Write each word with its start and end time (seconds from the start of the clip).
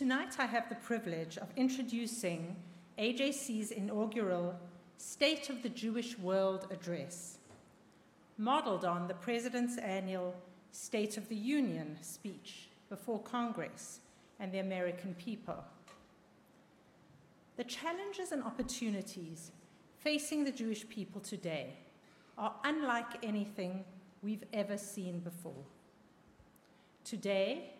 Tonight, 0.00 0.36
I 0.38 0.46
have 0.46 0.70
the 0.70 0.76
privilege 0.76 1.36
of 1.36 1.48
introducing 1.56 2.56
AJC's 2.98 3.70
inaugural 3.70 4.58
State 4.96 5.50
of 5.50 5.62
the 5.62 5.68
Jewish 5.68 6.18
World 6.18 6.66
Address, 6.70 7.36
modeled 8.38 8.86
on 8.86 9.08
the 9.08 9.12
President's 9.12 9.76
annual 9.76 10.34
State 10.72 11.18
of 11.18 11.28
the 11.28 11.36
Union 11.36 11.98
speech 12.00 12.70
before 12.88 13.18
Congress 13.18 14.00
and 14.38 14.50
the 14.50 14.60
American 14.60 15.12
people. 15.16 15.62
The 17.58 17.64
challenges 17.64 18.32
and 18.32 18.42
opportunities 18.42 19.52
facing 19.98 20.44
the 20.44 20.50
Jewish 20.50 20.88
people 20.88 21.20
today 21.20 21.74
are 22.38 22.54
unlike 22.64 23.22
anything 23.22 23.84
we've 24.22 24.44
ever 24.54 24.78
seen 24.78 25.18
before. 25.18 25.66
Today, 27.04 27.74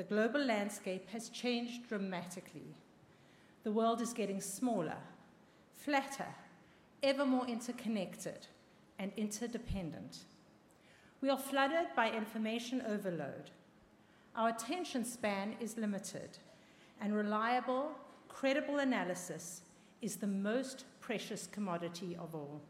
the 0.00 0.04
global 0.04 0.42
landscape 0.42 1.06
has 1.10 1.28
changed 1.28 1.86
dramatically. 1.86 2.74
The 3.64 3.70
world 3.70 4.00
is 4.00 4.14
getting 4.14 4.40
smaller, 4.40 4.96
flatter, 5.76 6.34
ever 7.02 7.26
more 7.26 7.46
interconnected, 7.46 8.46
and 8.98 9.12
interdependent. 9.18 10.20
We 11.20 11.28
are 11.28 11.36
flooded 11.36 11.88
by 11.94 12.12
information 12.12 12.82
overload. 12.88 13.50
Our 14.34 14.48
attention 14.48 15.04
span 15.04 15.56
is 15.60 15.76
limited, 15.76 16.38
and 17.02 17.14
reliable, 17.14 17.90
credible 18.26 18.78
analysis 18.78 19.60
is 20.00 20.16
the 20.16 20.26
most 20.26 20.86
precious 21.00 21.46
commodity 21.46 22.16
of 22.18 22.34
all. 22.34 22.62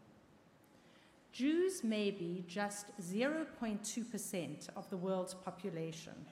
Jews 1.31 1.85
may 1.85 2.11
be 2.11 2.45
just 2.49 2.87
0.2% 3.01 4.69
of 4.75 4.91
the 4.91 4.97
world's 4.97 5.35
population, 5.35 6.27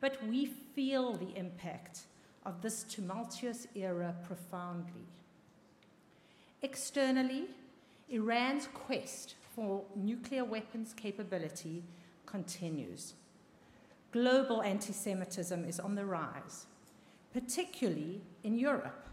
but 0.00 0.22
we 0.26 0.46
feel 0.46 1.14
the 1.14 1.36
impact 1.36 2.00
of 2.44 2.62
this 2.62 2.84
tumultuous 2.84 3.66
era 3.74 4.14
profoundly. 4.24 5.06
Externally, 6.62 7.46
Iran's 8.08 8.68
quest 8.72 9.34
for 9.54 9.82
nuclear 9.94 10.44
weapons 10.44 10.92
capability 10.92 11.82
continues. 12.24 13.14
Global 14.12 14.62
anti 14.62 14.92
Semitism 14.92 15.64
is 15.64 15.80
on 15.80 15.94
the 15.94 16.04
rise, 16.04 16.66
particularly 17.32 18.20
in 18.44 18.58
Europe, 18.58 19.08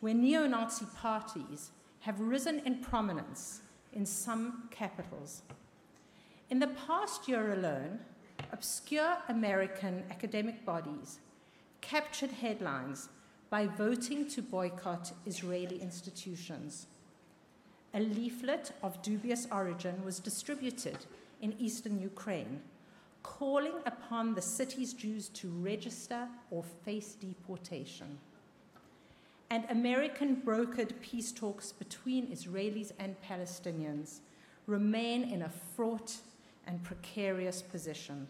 where 0.00 0.14
neo 0.14 0.46
Nazi 0.46 0.86
parties 0.96 1.70
have 2.00 2.20
risen 2.20 2.60
in 2.60 2.78
prominence 2.78 3.62
in 3.92 4.04
some 4.04 4.68
capitals. 4.70 5.42
In 6.50 6.58
the 6.58 6.68
past 6.86 7.26
year 7.26 7.52
alone, 7.52 7.98
obscure 8.52 9.18
American 9.28 10.04
academic 10.10 10.64
bodies 10.64 11.18
captured 11.80 12.30
headlines 12.30 13.08
by 13.50 13.66
voting 13.66 14.28
to 14.28 14.42
boycott 14.42 15.12
Israeli 15.24 15.80
institutions. 15.80 16.86
A 17.94 18.00
leaflet 18.00 18.72
of 18.82 19.00
dubious 19.02 19.46
origin 19.52 20.04
was 20.04 20.18
distributed 20.18 20.98
in 21.40 21.54
eastern 21.58 22.00
Ukraine, 22.00 22.60
calling 23.22 23.74
upon 23.86 24.34
the 24.34 24.42
city's 24.42 24.92
Jews 24.92 25.28
to 25.30 25.48
register 25.48 26.28
or 26.50 26.64
face 26.84 27.14
deportation. 27.14 28.18
And 29.48 29.64
American 29.70 30.42
brokered 30.44 31.00
peace 31.00 31.30
talks 31.30 31.72
between 31.72 32.26
Israelis 32.26 32.90
and 32.98 33.14
Palestinians 33.22 34.18
remain 34.66 35.22
in 35.22 35.42
a 35.42 35.52
fraught 35.76 36.16
and 36.66 36.82
precarious 36.82 37.62
position. 37.62 38.28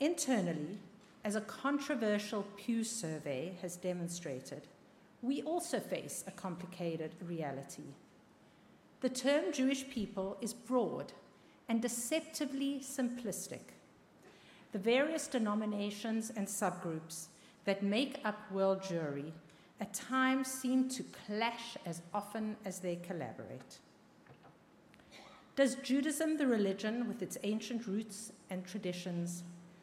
Internally, 0.00 0.78
as 1.24 1.34
a 1.34 1.40
controversial 1.40 2.44
Pew 2.56 2.84
survey 2.84 3.56
has 3.62 3.76
demonstrated, 3.76 4.68
we 5.22 5.42
also 5.42 5.80
face 5.80 6.22
a 6.26 6.30
complicated 6.30 7.14
reality. 7.24 7.94
The 9.00 9.08
term 9.08 9.52
Jewish 9.52 9.88
people 9.88 10.36
is 10.40 10.54
broad 10.54 11.12
and 11.68 11.82
deceptively 11.82 12.80
simplistic. 12.80 13.74
The 14.72 14.78
various 14.78 15.26
denominations 15.26 16.30
and 16.36 16.46
subgroups 16.46 17.26
that 17.64 17.82
make 17.82 18.20
up 18.24 18.50
world 18.52 18.82
Jewry 18.82 19.32
at 19.80 19.92
times 19.92 20.48
seem 20.48 20.88
to 20.90 21.04
clash 21.26 21.76
as 21.84 22.02
often 22.14 22.56
as 22.64 22.78
they 22.78 22.96
collaborate. 22.96 23.78
Does 25.56 25.76
Judaism, 25.76 26.36
the 26.36 26.46
religion 26.46 27.08
with 27.08 27.22
its 27.22 27.38
ancient 27.42 27.86
roots 27.86 28.30
and 28.50 28.66
traditions, 28.66 29.42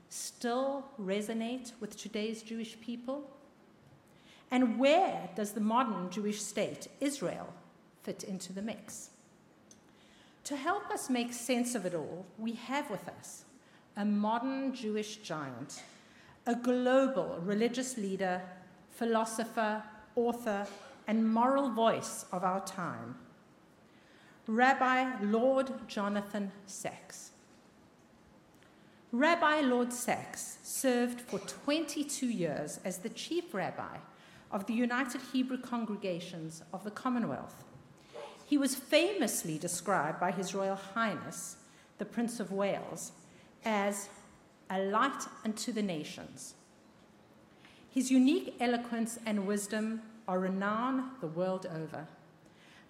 still 0.09 0.85
resonate 1.01 1.71
with 1.79 1.97
today's 1.97 2.43
Jewish 2.43 2.79
people? 2.79 3.27
And 4.51 4.77
where 4.77 5.29
does 5.35 5.53
the 5.53 5.61
modern 5.61 6.11
Jewish 6.11 6.39
state, 6.39 6.89
Israel, 7.01 7.51
fit 8.03 8.23
into 8.23 8.53
the 8.53 8.61
mix? 8.61 9.09
To 10.43 10.55
help 10.55 10.91
us 10.91 11.09
make 11.09 11.33
sense 11.33 11.73
of 11.73 11.87
it 11.87 11.95
all, 11.95 12.27
we 12.37 12.51
have 12.51 12.91
with 12.91 13.09
us 13.09 13.45
a 13.97 14.05
modern 14.05 14.75
Jewish 14.75 15.17
giant, 15.17 15.81
a 16.45 16.53
global 16.53 17.39
religious 17.41 17.97
leader, 17.97 18.43
philosopher, 18.91 19.81
author, 20.15 20.67
and 21.07 21.33
moral 21.33 21.71
voice 21.71 22.25
of 22.31 22.43
our 22.43 22.63
time, 22.63 23.15
Rabbi 24.47 25.21
Lord 25.21 25.71
Jonathan 25.87 26.51
Sacks. 26.65 27.31
Rabbi 29.13 29.61
Lord 29.61 29.93
Sacks 29.93 30.57
served 30.63 31.21
for 31.21 31.39
22 31.39 32.25
years 32.25 32.79
as 32.83 32.97
the 32.97 33.09
chief 33.09 33.53
rabbi 33.53 33.97
of 34.51 34.65
the 34.65 34.73
United 34.73 35.21
Hebrew 35.31 35.57
Congregations 35.57 36.61
of 36.73 36.83
the 36.83 36.91
Commonwealth. 36.91 37.63
He 38.45 38.57
was 38.57 38.75
famously 38.75 39.57
described 39.57 40.19
by 40.19 40.31
His 40.31 40.53
Royal 40.53 40.75
Highness, 40.75 41.55
the 41.97 42.05
Prince 42.05 42.41
of 42.41 42.51
Wales, 42.51 43.13
as 43.63 44.09
a 44.69 44.79
light 44.79 45.23
unto 45.45 45.71
the 45.71 45.81
nations. 45.81 46.55
His 47.89 48.11
unique 48.11 48.55
eloquence 48.59 49.19
and 49.25 49.47
wisdom 49.47 50.01
are 50.27 50.39
renowned 50.39 51.03
the 51.21 51.27
world 51.27 51.65
over. 51.73 52.07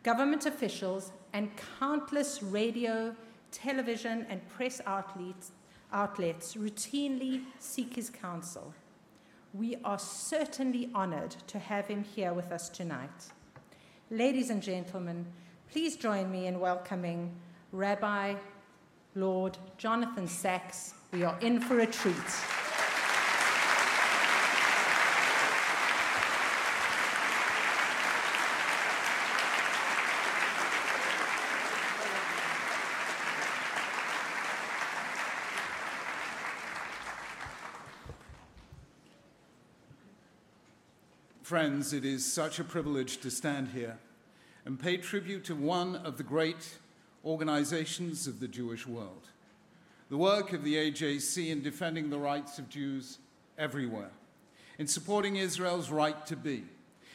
Government 0.01 0.45
officials 0.45 1.11
and 1.33 1.49
countless 1.79 2.41
radio, 2.41 3.15
television, 3.51 4.25
and 4.29 4.47
press 4.49 4.79
outlets 4.85 5.51
outlets 5.93 6.55
routinely 6.55 7.43
seek 7.59 7.95
his 7.95 8.09
counsel. 8.09 8.73
We 9.53 9.77
are 9.83 9.99
certainly 9.99 10.89
honored 10.95 11.35
to 11.47 11.59
have 11.59 11.87
him 11.87 12.03
here 12.03 12.33
with 12.33 12.51
us 12.51 12.67
tonight. 12.67 13.31
Ladies 14.09 14.49
and 14.49 14.61
gentlemen, 14.61 15.25
please 15.71 15.95
join 15.95 16.31
me 16.31 16.47
in 16.47 16.59
welcoming 16.59 17.31
Rabbi 17.71 18.35
Lord 19.15 19.57
Jonathan 19.77 20.27
Sacks. 20.27 20.95
We 21.11 21.23
are 21.23 21.39
in 21.39 21.59
for 21.59 21.79
a 21.79 21.85
treat. 21.85 22.62
Friends, 41.53 41.93
it 41.93 42.03
is 42.03 42.25
such 42.25 42.57
a 42.57 42.63
privilege 42.63 43.17
to 43.17 43.29
stand 43.29 43.67
here 43.75 43.99
and 44.65 44.79
pay 44.79 44.97
tribute 44.97 45.43
to 45.43 45.55
one 45.55 45.97
of 45.97 46.17
the 46.17 46.23
great 46.23 46.79
organizations 47.23 48.25
of 48.25 48.39
the 48.39 48.47
Jewish 48.47 48.87
world. 48.87 49.27
The 50.09 50.17
work 50.17 50.51
of 50.53 50.63
the 50.63 50.73
AJC 50.73 51.51
in 51.51 51.61
defending 51.61 52.09
the 52.09 52.17
rights 52.17 52.57
of 52.57 52.69
Jews 52.69 53.19
everywhere, 53.55 54.09
in 54.79 54.87
supporting 54.87 55.35
Israel's 55.35 55.91
right 55.91 56.25
to 56.25 56.35
be, 56.35 56.63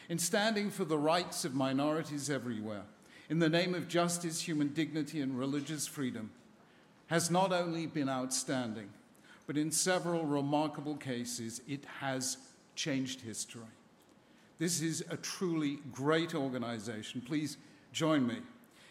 in 0.08 0.20
standing 0.20 0.70
for 0.70 0.84
the 0.84 0.98
rights 0.98 1.44
of 1.44 1.56
minorities 1.56 2.30
everywhere, 2.30 2.84
in 3.28 3.40
the 3.40 3.48
name 3.48 3.74
of 3.74 3.88
justice, 3.88 4.42
human 4.42 4.68
dignity, 4.68 5.20
and 5.20 5.36
religious 5.36 5.88
freedom, 5.88 6.30
has 7.08 7.28
not 7.28 7.52
only 7.52 7.86
been 7.86 8.08
outstanding, 8.08 8.90
but 9.48 9.58
in 9.58 9.72
several 9.72 10.22
remarkable 10.22 10.94
cases, 10.94 11.60
it 11.66 11.84
has 11.98 12.36
changed 12.76 13.22
history. 13.22 13.62
This 14.58 14.82
is 14.82 15.04
a 15.08 15.16
truly 15.16 15.78
great 15.92 16.34
organization. 16.34 17.20
Please 17.20 17.58
join 17.92 18.26
me 18.26 18.38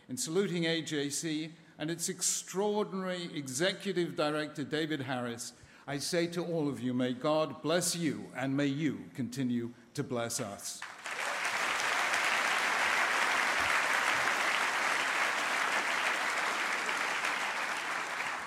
in 0.08 0.16
saluting 0.16 0.64
AJC 0.64 1.52
and 1.78 1.92
its 1.92 2.08
extraordinary 2.08 3.30
executive 3.36 4.16
director, 4.16 4.64
David 4.64 5.02
Harris. 5.02 5.52
I 5.86 5.98
say 5.98 6.26
to 6.28 6.44
all 6.44 6.70
of 6.70 6.80
you, 6.80 6.94
may 6.94 7.12
God 7.12 7.62
bless 7.62 7.98
you 7.98 8.28
and 8.36 8.56
may 8.56 8.68
you 8.68 9.00
continue 9.14 9.72
to 9.94 10.04
bless 10.04 10.40
us. 10.40 10.80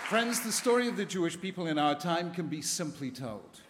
Friends, 0.08 0.40
the 0.40 0.50
story 0.50 0.88
of 0.88 0.96
the 0.96 1.04
Jewish 1.04 1.38
people 1.38 1.66
in 1.66 1.78
our 1.78 1.94
time 1.94 2.32
can 2.32 2.46
be 2.48 2.62
simply 2.62 3.10
told. 3.10 3.60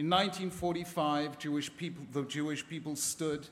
In 0.00 0.08
1945, 0.08 1.38
Jewish 1.38 1.76
people, 1.76 2.02
the 2.10 2.22
Jewish 2.22 2.66
people 2.66 2.96
stood 2.96 3.48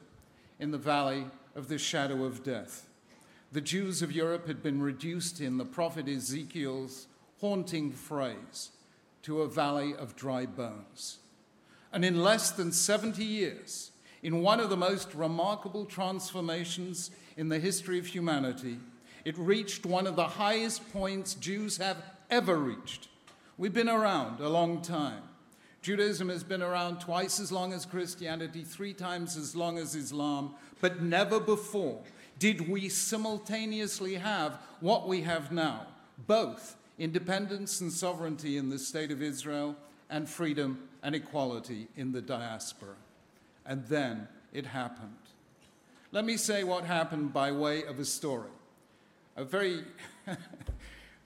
in 0.59 0.71
the 0.71 0.79
valley 0.79 1.27
of 1.55 1.69
the 1.69 1.77
shadow 1.77 2.25
of 2.25 2.43
death. 2.43 2.89
The 3.53 3.61
Jews 3.61 4.00
of 4.00 4.12
Europe 4.12 4.47
had 4.47 4.62
been 4.62 4.81
reduced 4.81 5.43
in 5.43 5.59
the 5.59 5.67
prophet 5.67 6.09
Ezekiel's 6.09 7.06
haunting 7.43 7.93
phrase 7.93 8.71
to 9.25 9.43
a 9.43 9.47
valley 9.47 9.95
of 9.95 10.17
dry 10.17 10.47
bones. 10.47 11.19
And 11.93 12.03
in 12.03 12.23
less 12.23 12.50
than 12.50 12.73
70 12.73 13.23
years, 13.23 13.91
in 14.23 14.41
one 14.41 14.59
of 14.59 14.71
the 14.71 14.77
most 14.79 15.15
remarkable 15.15 15.85
transformations 15.85 17.11
in 17.37 17.50
the 17.50 17.59
history 17.59 17.99
of 17.99 18.06
humanity, 18.06 18.79
it 19.27 19.37
reached 19.37 19.85
one 19.85 20.06
of 20.06 20.17
the 20.17 20.29
highest 20.29 20.91
points 20.95 21.35
Jews 21.35 21.77
have 21.77 22.03
ever 22.31 22.56
reached. 22.56 23.09
We've 23.59 23.75
been 23.75 23.91
around 23.91 24.41
a 24.41 24.49
long 24.49 24.81
time. 24.81 25.28
Judaism 25.83 26.29
has 26.29 26.43
been 26.43 26.63
around 26.63 27.01
twice 27.01 27.39
as 27.39 27.53
long 27.53 27.73
as 27.73 27.87
Christianity, 27.87 28.63
three 28.63 28.93
times 28.93 29.37
as 29.37 29.55
long 29.55 29.79
as 29.79 29.95
Islam, 29.95 30.55
but 30.81 31.03
never 31.03 31.39
before 31.41 32.01
did 32.39 32.69
we 32.69 32.89
simultaneously 32.89 34.15
have 34.15 34.59
what 34.81 35.09
we 35.09 35.23
have 35.23 35.51
now 35.51 35.87
both 36.27 36.77
independence 36.99 37.81
and 37.81 37.93
sovereignty 37.93 38.57
in 38.57 38.71
the 38.71 38.79
state 38.79 39.11
of 39.11 39.23
Israel 39.23 39.77
and 40.11 40.29
freedom 40.29 40.89
and 41.03 41.15
equality 41.15 41.87
in 41.97 42.13
the 42.13 42.23
diaspora. 42.23 42.97
And 43.65 43.85
then 43.87 44.27
it 44.53 44.67
happened. 44.67 45.15
Let 46.11 46.25
me 46.25 46.37
say 46.37 46.65
what 46.65 46.85
happened 46.85 47.33
by 47.33 47.53
way 47.53 47.85
of 47.85 47.99
a 47.99 48.05
story. 48.05 48.51
A 49.37 49.45
very 49.45 49.85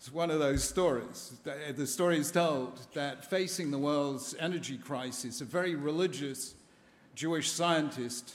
It's 0.02 0.12
one 0.12 0.32
of 0.32 0.40
those 0.40 0.64
stories. 0.64 1.34
Uh, 1.46 1.70
the 1.76 1.87
story 1.87 2.19
is 2.19 2.32
told 2.32 2.88
that 2.93 3.25
facing 3.25 3.70
the 3.70 3.78
world's 3.78 4.34
energy 4.40 4.76
crisis, 4.76 5.40
a 5.40 5.44
very 5.44 5.76
religious 5.76 6.56
Jewish 7.14 7.52
scientist 7.52 8.34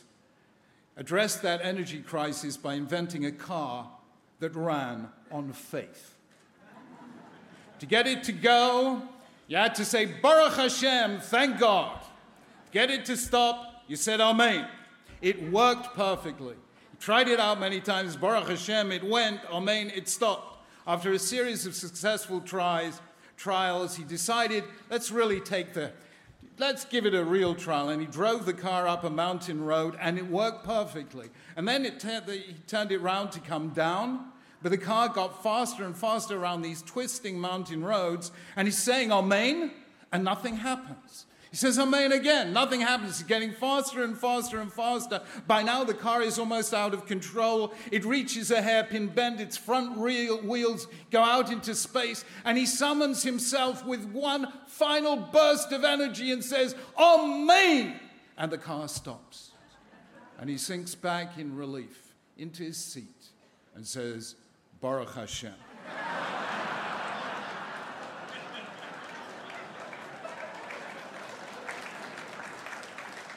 addressed 0.96 1.42
that 1.42 1.60
energy 1.62 2.00
crisis 2.00 2.56
by 2.56 2.76
inventing 2.76 3.26
a 3.26 3.34
car 3.34 3.90
that 4.40 4.56
ran 4.56 5.10
on 5.30 5.52
faith. 5.52 6.16
to 7.80 7.86
get 7.86 8.08
it 8.08 8.24
to 8.24 8.32
go, 8.32 9.02
you 9.50 9.58
had 9.58 9.76
to 9.76 9.84
say, 9.84 10.06
Baruch 10.06 10.54
Hashem, 10.54 11.20
thank 11.20 11.60
God. 11.60 12.00
Get 12.72 12.90
it 12.90 13.04
to 13.08 13.18
stop, 13.18 13.84
you 13.90 13.98
said 13.98 14.22
Amen. 14.22 14.70
It 15.22 15.52
worked 15.52 15.98
perfectly. 15.98 16.56
You 16.56 17.00
tried 17.02 17.28
it 17.28 17.42
out 17.42 17.60
many 17.60 17.82
times, 17.82 18.16
Baruch 18.16 18.48
Hashem, 18.48 18.94
it 18.94 19.04
went, 19.04 19.42
Amen, 19.52 19.92
it 19.94 20.08
stopped. 20.08 20.57
After 20.88 21.12
a 21.12 21.20
series 21.20 21.66
of 21.66 21.76
successful 21.76 22.40
tries, 22.40 23.02
trials, 23.36 23.98
he 23.98 24.06
decided, 24.06 24.64
let's 24.90 25.12
really 25.12 25.42
take 25.42 25.74
the, 25.74 25.92
let's 26.58 26.86
give 26.86 27.06
it 27.06 27.14
a 27.14 27.26
real 27.26 27.56
trial. 27.56 27.90
And 27.90 28.00
he 28.00 28.08
drove 28.08 28.46
the 28.46 28.54
car 28.54 28.88
up 28.88 29.04
a 29.04 29.10
mountain 29.10 29.62
road, 29.62 29.98
and 30.00 30.18
it 30.18 30.28
worked 30.28 30.64
perfectly. 30.64 31.28
And 31.58 31.68
then 31.68 31.86
it 31.86 32.02
he 32.02 32.56
turned 32.68 32.94
it 32.94 33.00
round 33.00 33.34
to 33.34 33.42
come 33.42 33.70
down, 33.72 34.32
but 34.62 34.70
the 34.70 34.78
car 34.78 35.10
got 35.10 35.44
faster 35.44 35.84
and 35.84 35.96
faster 35.96 36.42
around 36.42 36.62
these 36.62 36.82
twisting 36.82 37.38
mountain 37.38 37.84
roads, 37.84 38.32
and 38.56 38.66
he's 38.66 38.78
saying 38.78 39.12
Amen, 39.12 39.74
and 40.14 40.24
nothing 40.24 40.56
happens. 40.56 41.26
He 41.50 41.56
says 41.56 41.80
Amen 41.80 42.12
again. 42.12 42.54
Nothing 42.54 42.82
happens. 42.82 43.20
It's 43.20 43.24
getting 43.24 43.52
faster 43.52 44.04
and 44.04 44.18
faster 44.18 44.60
and 44.60 44.72
faster. 44.72 45.22
By 45.48 45.64
now, 45.64 45.84
the 45.84 45.94
car 45.94 46.22
is 46.22 46.38
almost 46.38 46.74
out 46.74 46.94
of 46.94 47.06
control. 47.06 47.74
It 47.92 48.06
reaches 48.06 48.52
a 48.52 48.62
hairpin 48.62 49.08
bend. 49.08 49.40
Its 49.40 49.58
front 49.58 49.98
rear 49.98 50.36
wheels 50.36 50.88
go 51.12 51.22
out 51.22 51.52
into 51.52 51.74
space. 51.74 52.26
And 52.44 52.58
he 52.58 52.66
summons 52.66 53.24
himself 53.24 53.86
with 53.86 54.06
one 54.06 54.52
final 54.68 55.16
burst 55.16 55.72
of 55.72 55.84
energy 55.84 56.32
and 56.32 56.44
says, 56.44 56.76
Amen! 56.98 58.00
And 58.38 58.52
the 58.52 58.58
car 58.58 58.88
stops. 58.88 59.52
And 60.40 60.50
he 60.50 60.58
sinks 60.58 60.96
back 60.96 61.38
in 61.38 61.56
relief 61.56 62.14
into 62.38 62.64
his 62.64 62.78
seat 62.78 63.30
and 63.76 63.86
says, 63.86 64.36
Baruch 64.80 65.16
Hashem. 65.16 65.54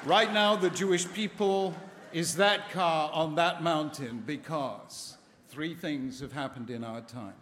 Right 0.07 0.33
now, 0.33 0.57
the 0.57 0.71
Jewish 0.71 1.07
people 1.13 1.75
is 2.11 2.37
that 2.37 2.71
car 2.71 3.11
on 3.13 3.35
that 3.35 3.63
mountain 3.63 4.23
because 4.25 5.19
three 5.49 5.75
things 5.75 6.21
have 6.21 6.33
happened 6.33 6.71
in 6.71 6.83
our 6.83 7.03
time. 7.03 7.35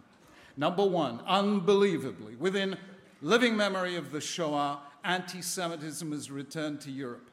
Number 0.57 0.85
one, 0.85 1.21
unbelievably, 1.25 2.35
within 2.35 2.75
living 3.21 3.55
memory 3.55 3.95
of 3.95 4.11
the 4.11 4.19
Shoah, 4.19 4.79
anti 5.05 5.41
Semitism 5.41 6.11
has 6.11 6.29
returned 6.29 6.81
to 6.81 6.91
Europe. 6.91 7.29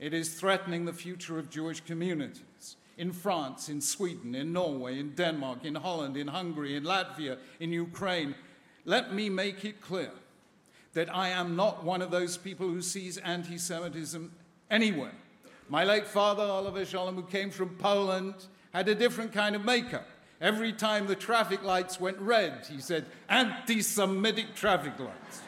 It 0.00 0.14
is 0.14 0.32
threatening 0.32 0.86
the 0.86 0.92
future 0.94 1.38
of 1.38 1.50
Jewish 1.50 1.82
communities 1.82 2.76
in 2.96 3.12
France, 3.12 3.68
in 3.68 3.82
Sweden, 3.82 4.34
in 4.34 4.54
Norway, 4.54 4.98
in 4.98 5.10
Denmark, 5.10 5.66
in 5.66 5.74
Holland, 5.74 6.16
in 6.16 6.28
Hungary, 6.28 6.76
in 6.76 6.84
Latvia, 6.84 7.36
in 7.60 7.74
Ukraine. 7.74 8.34
Let 8.86 9.12
me 9.12 9.28
make 9.28 9.66
it 9.66 9.82
clear 9.82 10.12
that 10.94 11.14
I 11.14 11.28
am 11.28 11.56
not 11.56 11.84
one 11.84 12.00
of 12.00 12.10
those 12.10 12.38
people 12.38 12.66
who 12.66 12.80
sees 12.80 13.18
anti 13.18 13.58
Semitism 13.58 14.32
anywhere. 14.70 15.12
My 15.68 15.84
late 15.84 16.06
father, 16.06 16.42
alav 16.42 16.74
hashalom, 16.74 17.14
who 17.14 17.22
came 17.22 17.50
from 17.50 17.70
Poland, 17.76 18.34
had 18.72 18.88
a 18.88 18.94
different 18.94 19.32
kind 19.32 19.56
of 19.56 19.64
makeup. 19.64 20.06
Every 20.40 20.72
time 20.72 21.06
the 21.06 21.16
traffic 21.16 21.62
lights 21.62 21.98
went 21.98 22.18
red, 22.18 22.66
he 22.70 22.80
said, 22.80 23.06
anti 23.28 23.80
Semitic 23.80 24.54
traffic 24.54 24.98
lights. 24.98 25.40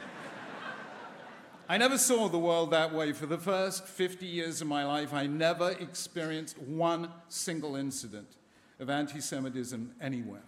I 1.69 1.77
never 1.77 1.99
saw 1.99 2.29
the 2.29 2.39
world 2.39 2.71
that 2.71 2.95
way. 2.95 3.13
For 3.13 3.27
the 3.27 3.37
first 3.37 3.87
50 3.87 4.25
years 4.25 4.63
of 4.63 4.69
my 4.69 4.87
life, 4.87 5.13
I 5.13 5.27
never 5.27 5.73
experienced 5.73 6.59
one 6.59 7.11
single 7.29 7.77
incident 7.77 8.37
of 8.81 8.89
anti 8.89 9.21
Semitism 9.21 9.95
anywhere. 10.01 10.45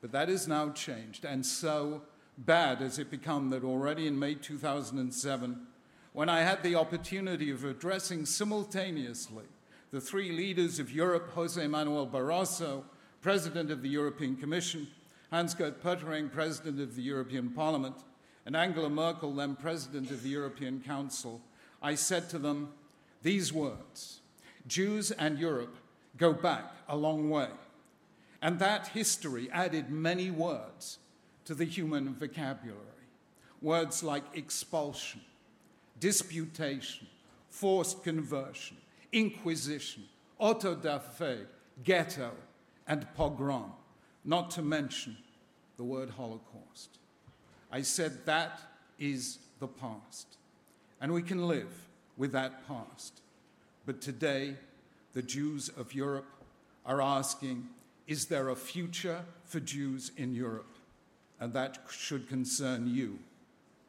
But 0.00 0.12
that 0.12 0.28
has 0.28 0.46
now 0.46 0.70
changed, 0.70 1.24
and 1.24 1.44
so 1.44 2.02
bad 2.38 2.80
has 2.80 2.98
it 2.98 3.10
become 3.10 3.50
that 3.50 3.64
already 3.64 4.06
in 4.06 4.18
May 4.18 4.34
2007, 4.34 5.66
when 6.14 6.28
I 6.28 6.42
had 6.42 6.62
the 6.62 6.76
opportunity 6.76 7.50
of 7.50 7.64
addressing 7.64 8.24
simultaneously 8.24 9.44
the 9.90 10.00
three 10.00 10.30
leaders 10.30 10.78
of 10.78 10.92
Europe, 10.92 11.30
Jose 11.34 11.66
Manuel 11.66 12.06
Barroso, 12.06 12.84
President 13.20 13.70
of 13.70 13.82
the 13.82 13.88
European 13.88 14.36
Commission, 14.36 14.86
Hans-Gert 15.30 15.82
Pöttering, 15.82 16.32
President 16.32 16.80
of 16.80 16.94
the 16.94 17.02
European 17.02 17.50
Parliament, 17.50 17.96
and 18.46 18.54
Angela 18.56 18.88
Merkel, 18.88 19.34
then 19.34 19.56
President 19.56 20.10
of 20.12 20.22
the 20.22 20.28
European 20.28 20.80
Council, 20.80 21.40
I 21.82 21.96
said 21.96 22.30
to 22.30 22.38
them 22.38 22.72
these 23.22 23.52
words 23.52 24.20
Jews 24.68 25.10
and 25.10 25.36
Europe 25.38 25.76
go 26.16 26.32
back 26.32 26.72
a 26.88 26.96
long 26.96 27.28
way. 27.28 27.48
And 28.40 28.60
that 28.60 28.88
history 28.88 29.50
added 29.50 29.90
many 29.90 30.30
words 30.30 30.98
to 31.44 31.54
the 31.54 31.64
human 31.64 32.14
vocabulary. 32.14 32.78
Words 33.60 34.04
like 34.04 34.24
expulsion, 34.34 35.22
disputation, 35.98 37.06
forced 37.48 38.02
conversion, 38.02 38.76
inquisition, 39.12 40.04
auto 40.38 40.74
da 40.74 40.98
fe, 40.98 41.38
ghetto, 41.82 42.32
and 42.86 43.06
pogrom, 43.16 43.72
not 44.24 44.50
to 44.50 44.62
mention 44.62 45.16
the 45.76 45.84
word 45.84 46.10
Holocaust. 46.10 46.98
I 47.70 47.82
said 47.82 48.26
that 48.26 48.60
is 48.98 49.38
the 49.58 49.68
past, 49.68 50.36
and 51.00 51.12
we 51.12 51.22
can 51.22 51.46
live 51.48 51.88
with 52.16 52.32
that 52.32 52.66
past. 52.66 53.20
But 53.86 54.00
today, 54.00 54.56
the 55.12 55.22
Jews 55.22 55.68
of 55.68 55.94
Europe 55.94 56.26
are 56.86 57.00
asking 57.00 57.68
is 58.06 58.26
there 58.26 58.50
a 58.50 58.56
future 58.56 59.24
for 59.44 59.60
Jews 59.60 60.12
in 60.16 60.34
Europe? 60.34 60.76
And 61.40 61.52
that 61.54 61.78
should 61.90 62.28
concern 62.28 62.86
you, 62.86 63.18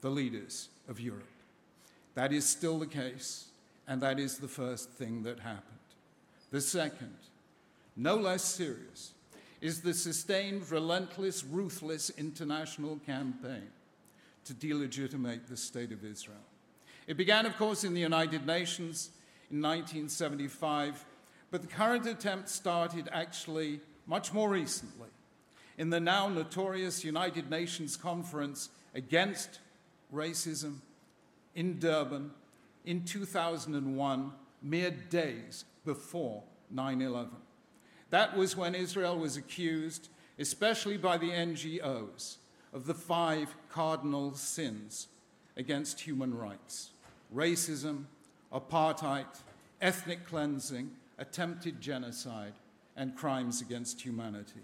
the 0.02 0.10
leaders 0.10 0.70
of 0.88 1.00
Europe. 1.00 1.28
That 2.16 2.34
is 2.34 2.46
still 2.46 2.80
the 2.80 2.88
case, 2.88 3.50
and 3.88 4.02
that 4.02 4.20
is 4.20 4.38
the 4.38 4.48
first 4.48 4.90
thing 4.92 5.24
that 5.24 5.40
happened. 5.40 5.76
The 6.52 6.62
second, 6.62 7.16
no 7.96 8.16
less 8.16 8.44
serious, 8.44 9.12
is 9.62 9.82
the 9.82 9.94
sustained, 9.94 10.70
relentless, 10.72 11.44
ruthless 11.44 12.10
international 12.12 13.00
campaign 13.06 13.68
to 14.46 14.54
delegitimate 14.54 15.48
the 15.48 15.58
State 15.58 15.92
of 15.92 16.06
Israel. 16.06 16.38
It 17.08 17.18
began, 17.18 17.46
of 17.46 17.58
course, 17.58 17.84
in 17.84 17.94
the 17.94 18.02
United 18.02 18.46
Nations 18.46 19.10
in 19.52 19.62
1975, 19.62 21.04
but 21.52 21.62
the 21.62 21.68
current 21.68 22.06
attempt 22.06 22.50
started 22.50 23.10
actually 23.12 23.80
much 24.08 24.34
more 24.34 24.50
recently 24.50 25.10
in 25.78 25.90
the 25.90 26.00
now 26.00 26.30
notorious 26.30 27.04
United 27.04 27.50
Nations 27.50 27.98
Conference 27.98 28.70
against 28.94 29.60
racism 30.14 30.78
in 31.56 31.80
Durban 31.80 32.32
in 32.86 33.04
2001, 33.04 34.32
mere 34.62 34.92
days 34.92 35.66
before 35.84 36.44
9 36.70 37.02
11. 37.02 37.32
That 38.10 38.38
was 38.38 38.56
when 38.56 38.76
Israel 38.76 39.18
was 39.18 39.38
accused, 39.38 40.10
especially 40.38 40.98
by 40.98 41.18
the 41.18 41.32
NGOs, 41.32 42.38
of 42.74 42.86
the 42.86 42.94
five 42.94 43.56
cardinal 43.70 44.36
sins 44.36 45.08
against 45.58 46.02
human 46.02 46.34
rights 46.34 46.92
racism, 47.34 48.04
apartheid, 48.54 49.26
ethnic 49.82 50.26
cleansing, 50.28 50.92
attempted 51.18 51.82
genocide, 51.82 52.54
and 52.96 53.16
crimes 53.16 53.62
against 53.62 54.02
humanity. 54.02 54.62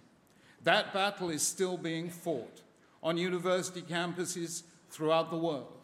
That 0.63 0.93
battle 0.93 1.29
is 1.29 1.41
still 1.41 1.75
being 1.75 2.09
fought 2.09 2.61
on 3.01 3.17
university 3.17 3.81
campuses 3.81 4.63
throughout 4.89 5.31
the 5.31 5.37
world, 5.37 5.80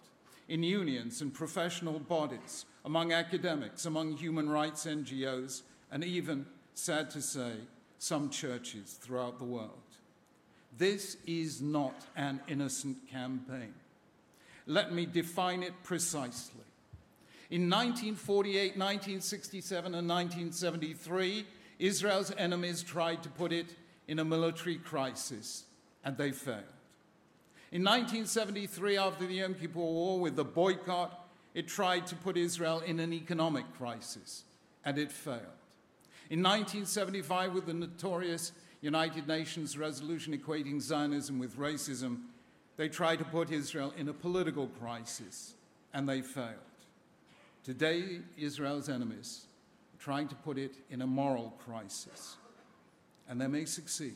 in 0.48 0.63
unions 0.63 1.22
and 1.22 1.34
professional 1.34 2.00
bodies, 2.00 2.66
among 2.86 3.12
academics, 3.12 3.86
among 3.86 4.18
human 4.18 4.50
rights 4.50 4.86
NGOs, 4.86 5.62
and 5.92 6.04
even, 6.04 6.46
sad 6.74 7.10
to 7.12 7.22
say, 7.22 7.54
some 8.00 8.30
churches 8.30 8.94
throughout 9.01 9.39
the 9.39 9.46
world. 9.46 9.72
This 10.77 11.18
is 11.25 11.62
not 11.62 12.06
an 12.16 12.39
innocent 12.48 13.10
campaign. 13.10 13.74
Let 14.68 14.94
me 14.94 15.06
define 15.06 15.63
it 15.63 15.74
precisely. 15.84 16.62
In 17.50 17.70
1948, 17.70 18.77
1967, 18.77 19.96
and 19.96 20.08
1973, 20.08 21.46
Israel's 21.80 22.32
enemies 22.38 22.84
tried 22.84 23.24
to 23.24 23.30
put 23.30 23.51
it 23.51 23.75
in 24.08 24.20
a 24.20 24.25
military 24.25 24.75
crisis, 24.75 25.63
and 26.04 26.18
they 26.18 26.32
failed. 26.32 26.63
In 27.70 27.84
1973, 27.84 28.98
after 28.98 29.28
the 29.28 29.36
Yom 29.36 29.54
Kippur 29.54 29.80
War, 29.80 30.20
with 30.22 30.38
the 30.38 30.46
boycott, 30.46 31.28
it 31.54 31.68
tried 31.68 32.08
to 32.08 32.16
put 32.16 32.38
Israel 32.38 32.80
in 32.80 33.00
an 33.02 33.12
economic 33.12 33.66
crisis, 33.78 34.44
and 34.86 34.98
it 34.98 35.12
failed. 35.12 35.42
In 36.30 36.42
1975, 36.42 37.54
with 37.54 37.66
the 37.66 37.74
notorious 37.74 38.54
United 38.80 39.28
Nations 39.28 39.78
resolution 39.78 40.38
equating 40.38 40.80
Zionism 40.80 41.40
with 41.40 41.58
racism, 41.58 42.22
they 42.78 42.88
tried 42.88 43.20
to 43.20 43.26
put 43.26 43.52
Israel 43.52 43.94
in 43.98 44.08
a 44.08 44.14
political 44.14 44.68
crisis, 44.68 45.56
and 45.94 46.08
they 46.08 46.22
failed. 46.22 46.54
Today, 47.66 48.20
Israel's 48.38 48.88
enemies 48.88 49.48
are 49.94 50.02
trying 50.02 50.30
to 50.30 50.36
put 50.36 50.58
it 50.58 50.76
in 50.90 51.02
a 51.02 51.08
moral 51.08 51.54
crisis, 51.66 52.38
and 53.28 53.42
they 53.42 53.48
may 53.48 53.66
succeed. 53.66 54.16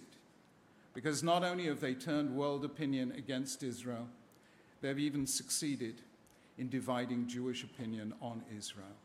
Because 0.94 1.24
not 1.24 1.44
only 1.44 1.66
have 1.66 1.80
they 1.80 1.94
turned 1.94 2.36
world 2.36 2.66
opinion 2.66 3.14
against 3.18 3.64
Israel, 3.64 4.08
they've 4.82 5.00
even 5.00 5.26
succeeded 5.26 6.02
in 6.58 6.70
dividing 6.70 7.28
Jewish 7.28 7.64
opinion 7.64 8.14
on 8.22 8.44
Israel. 8.56 8.98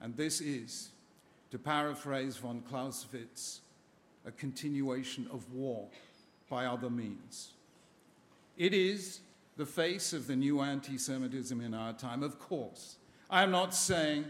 And 0.00 0.16
this 0.16 0.40
is, 0.40 0.90
to 1.50 1.58
paraphrase 1.58 2.36
von 2.36 2.62
Clausewitz, 2.62 3.60
a 4.26 4.30
continuation 4.30 5.28
of 5.32 5.52
war 5.52 5.88
by 6.48 6.66
other 6.66 6.90
means. 6.90 7.50
It 8.56 8.72
is 8.72 9.20
the 9.56 9.66
face 9.66 10.12
of 10.12 10.26
the 10.26 10.36
new 10.36 10.60
anti 10.60 10.96
Semitism 10.96 11.60
in 11.60 11.74
our 11.74 11.92
time, 11.92 12.22
of 12.22 12.38
course. 12.38 12.96
I 13.30 13.42
am 13.42 13.50
not 13.50 13.74
saying 13.74 14.26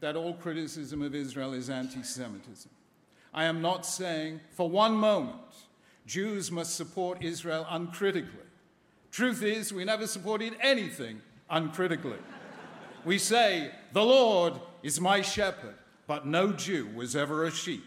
that 0.00 0.16
all 0.16 0.34
criticism 0.34 1.02
of 1.02 1.14
Israel 1.14 1.54
is 1.54 1.70
anti 1.70 2.02
Semitism. 2.02 2.70
I 3.32 3.44
am 3.44 3.60
not 3.60 3.84
saying 3.84 4.40
for 4.50 4.68
one 4.68 4.94
moment 4.94 5.40
Jews 6.06 6.52
must 6.52 6.76
support 6.76 7.22
Israel 7.22 7.66
uncritically. 7.68 8.30
Truth 9.10 9.42
is, 9.42 9.72
we 9.72 9.84
never 9.84 10.06
supported 10.06 10.54
anything 10.60 11.20
uncritically. 11.50 12.18
We 13.04 13.18
say, 13.18 13.72
The 13.92 14.04
Lord 14.04 14.54
is 14.82 15.00
my 15.00 15.22
shepherd, 15.22 15.74
but 16.06 16.26
no 16.26 16.52
Jew 16.52 16.88
was 16.94 17.16
ever 17.16 17.44
a 17.44 17.50
sheep. 17.50 17.84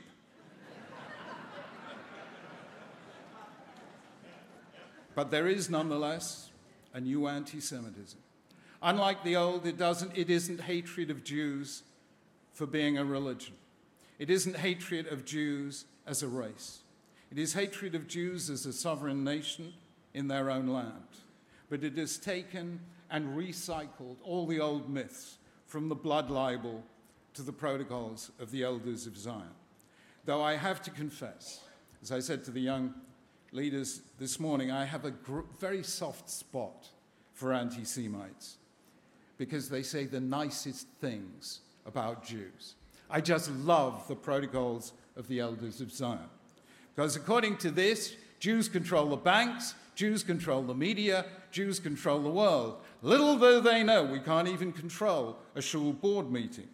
but 5.15 5.31
there 5.31 5.47
is 5.47 5.69
nonetheless 5.69 6.49
a 6.93 7.01
new 7.01 7.27
anti 7.27 7.59
Semitism. 7.59 8.19
Unlike 8.81 9.23
the 9.23 9.35
old, 9.35 9.65
it, 9.65 9.77
doesn't, 9.77 10.17
it 10.17 10.29
isn't 10.29 10.61
hatred 10.61 11.09
of 11.09 11.23
Jews 11.23 11.83
for 12.53 12.65
being 12.65 12.97
a 12.97 13.03
religion. 13.03 13.53
It 14.17 14.29
isn't 14.29 14.57
hatred 14.57 15.07
of 15.07 15.25
Jews 15.25 15.85
as 16.07 16.23
a 16.23 16.27
race. 16.27 16.79
It 17.31 17.37
is 17.37 17.53
hatred 17.53 17.93
of 17.95 18.07
Jews 18.07 18.49
as 18.49 18.65
a 18.65 18.73
sovereign 18.73 19.23
nation 19.23 19.73
in 20.13 20.27
their 20.27 20.49
own 20.49 20.67
land. 20.67 21.03
But 21.69 21.83
it 21.83 21.97
has 21.97 22.17
taken 22.17 22.79
and 23.11 23.37
recycled 23.37 24.17
all 24.23 24.47
the 24.47 24.59
old 24.59 24.89
myths 24.89 25.37
from 25.67 25.89
the 25.89 25.95
blood 25.95 26.31
libel 26.31 26.83
to 27.35 27.43
the 27.43 27.53
protocols 27.53 28.31
of 28.39 28.51
the 28.51 28.63
elders 28.63 29.05
of 29.05 29.17
Zion. 29.17 29.53
Though 30.25 30.41
I 30.41 30.55
have 30.55 30.81
to 30.83 30.91
confess, 30.91 31.61
as 32.01 32.11
I 32.11 32.19
said 32.19 32.43
to 32.45 32.51
the 32.51 32.59
young 32.59 32.93
leaders 33.51 34.01
this 34.17 34.39
morning, 34.39 34.71
I 34.71 34.85
have 34.85 35.05
a 35.05 35.11
gr- 35.11 35.41
very 35.59 35.83
soft 35.83 36.29
spot 36.29 36.89
for 37.33 37.53
anti 37.53 37.83
Semites 37.83 38.57
because 39.37 39.69
they 39.69 39.83
say 39.83 40.05
the 40.05 40.19
nicest 40.19 40.87
things 40.99 41.61
about 41.85 42.25
Jews. 42.25 42.75
I 43.09 43.21
just 43.21 43.49
love 43.51 44.07
the 44.07 44.15
protocols 44.15 44.93
of 45.15 45.27
the 45.27 45.39
elders 45.39 45.81
of 45.81 45.91
Zion. 45.91 46.29
Because 46.95 47.15
according 47.15 47.57
to 47.57 47.71
this, 47.71 48.15
Jews 48.39 48.69
control 48.69 49.07
the 49.07 49.17
banks, 49.17 49.75
Jews 49.95 50.23
control 50.23 50.63
the 50.63 50.73
media, 50.73 51.25
Jews 51.51 51.79
control 51.79 52.19
the 52.21 52.29
world. 52.29 52.77
Little 53.01 53.37
though 53.37 53.59
they 53.59 53.83
know, 53.83 54.03
we 54.03 54.19
can't 54.19 54.47
even 54.47 54.71
control 54.71 55.37
a 55.55 55.61
shul 55.61 55.93
board 55.93 56.31
meeting. 56.31 56.67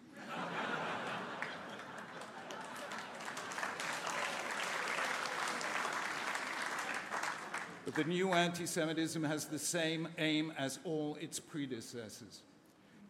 but 7.85 7.95
the 7.95 8.03
new 8.03 8.31
anti 8.33 8.65
Semitism 8.65 9.23
has 9.23 9.45
the 9.45 9.59
same 9.59 10.07
aim 10.17 10.51
as 10.57 10.79
all 10.83 11.15
its 11.21 11.39
predecessors 11.39 12.41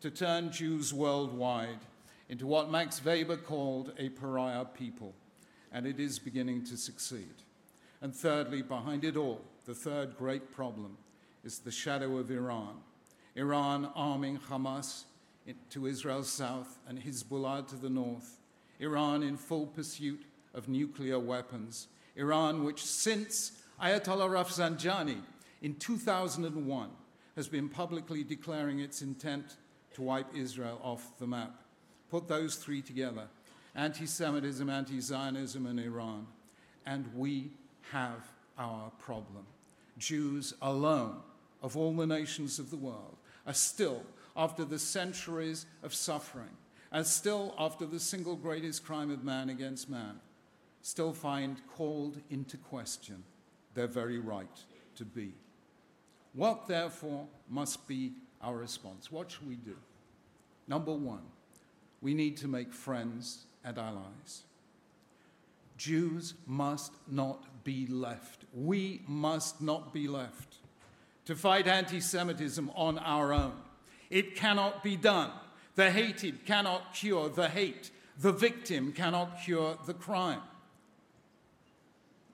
to 0.01 0.12
turn 0.12 0.51
Jews 0.51 0.93
worldwide 0.93 1.79
into 2.29 2.45
what 2.45 2.69
Max 2.69 3.03
Weber 3.03 3.38
called 3.38 3.93
a 3.97 4.09
pariah 4.09 4.65
people, 4.65 5.13
and 5.75 5.86
it 5.86 6.00
is 6.00 6.20
beginning 6.20 6.63
to 6.63 6.77
succeed. 6.77 7.44
And 8.01 8.15
thirdly, 8.15 8.62
behind 8.62 9.03
it 9.03 9.17
all, 9.17 9.41
the 9.65 9.75
third 9.75 10.15
great 10.17 10.53
problem 10.53 10.98
is 11.44 11.60
the 11.60 11.70
shadow 11.70 12.17
of 12.17 12.32
Iran. 12.32 12.77
Iran 13.36 13.91
arming 13.94 14.39
Hamas 14.39 15.03
to 15.72 15.86
Israel's 15.86 16.29
south 16.29 16.79
and 16.88 16.98
Hezbollah 16.98 17.67
to 17.67 17.75
the 17.75 17.89
north. 17.89 18.38
Iran 18.79 19.22
in 19.22 19.36
full 19.36 19.67
pursuit 19.67 20.24
of 20.53 20.70
nuclear 20.70 21.20
weapons. 21.20 21.88
Iran, 22.15 22.63
which 22.63 22.82
since 22.82 23.51
Ayatollah 23.84 24.29
Rafsanjani 24.29 25.20
in 25.62 25.75
2001 25.75 26.89
has 27.36 27.50
been 27.50 27.67
publicly 27.67 28.24
declaring 28.24 28.79
its 28.79 29.01
intent 29.01 29.58
to 29.96 30.03
wipe 30.03 30.34
Israel 30.34 30.79
off 30.82 31.20
the 31.20 31.27
map. 31.27 31.63
Put 32.10 32.29
those 32.29 32.55
three 32.55 32.82
together 32.82 33.27
anti 33.75 34.05
Semitism, 34.05 34.70
anti 34.70 35.00
Zionism, 35.00 35.65
in 35.67 35.79
Iran, 35.79 36.27
and 36.86 37.05
we 37.15 37.51
have 37.91 38.25
our 38.58 38.91
problem. 39.00 39.46
Jews 39.98 40.53
alone, 40.62 41.17
of 41.62 41.77
all 41.77 41.94
the 41.94 42.08
nations 42.08 42.60
of 42.60 42.70
the 42.70 42.77
world, 42.77 43.17
are 43.46 43.53
still, 43.53 44.01
after 44.36 44.65
the 44.65 44.79
centuries 44.79 45.65
of 45.84 45.94
suffering, 45.94 46.58
and 46.91 47.05
still 47.05 47.53
after 47.58 47.86
the 47.86 48.00
single 48.00 48.36
greatest 48.36 48.86
crime 48.86 49.12
of 49.12 49.24
man 49.24 49.50
against 49.50 49.89
man, 49.89 50.20
still 50.82 51.13
find 51.13 51.62
called 51.75 52.17
into 52.29 52.58
question 52.58 53.24
their 53.74 53.88
very 53.88 54.20
right 54.20 54.63
to 54.96 55.03
be. 55.03 55.34
What, 56.34 56.67
therefore, 56.67 57.25
must 57.50 57.88
be 57.88 58.13
our 58.41 58.55
response. 58.55 59.12
What 59.12 59.32
should 59.32 59.48
we 59.48 59.55
do? 59.55 59.75
Number 60.67 60.94
one, 60.94 61.24
we 62.01 62.13
need 62.13 62.38
to 62.38 62.48
make 62.48 62.74
friends 62.74 63.46
and 63.65 63.77
allies. 63.77 64.43
Jews 65.77 66.36
must 66.45 66.93
not 67.07 67.63
be 67.63 67.88
left. 67.88 68.45
We 68.53 69.01
must 69.07 69.62
not 69.62 69.93
be 69.93 70.07
left 70.07 70.57
to 71.25 71.36
fight 71.36 71.67
anti 71.67 72.00
Semitism 72.00 72.72
on 72.75 72.98
our 73.00 73.34
own. 73.34 73.53
It 74.10 74.36
cannot 74.36 74.84
be 74.84 74.95
done. 74.95 75.31
The 75.75 75.91
hated 75.91 76.45
cannot 76.45 76.93
cure 76.93 77.27
the 77.27 77.50
hate. 77.50 77.91
The 78.19 78.31
victim 78.31 78.93
cannot 78.93 79.41
cure 79.43 79.77
the 79.86 79.93
crime. 79.93 80.41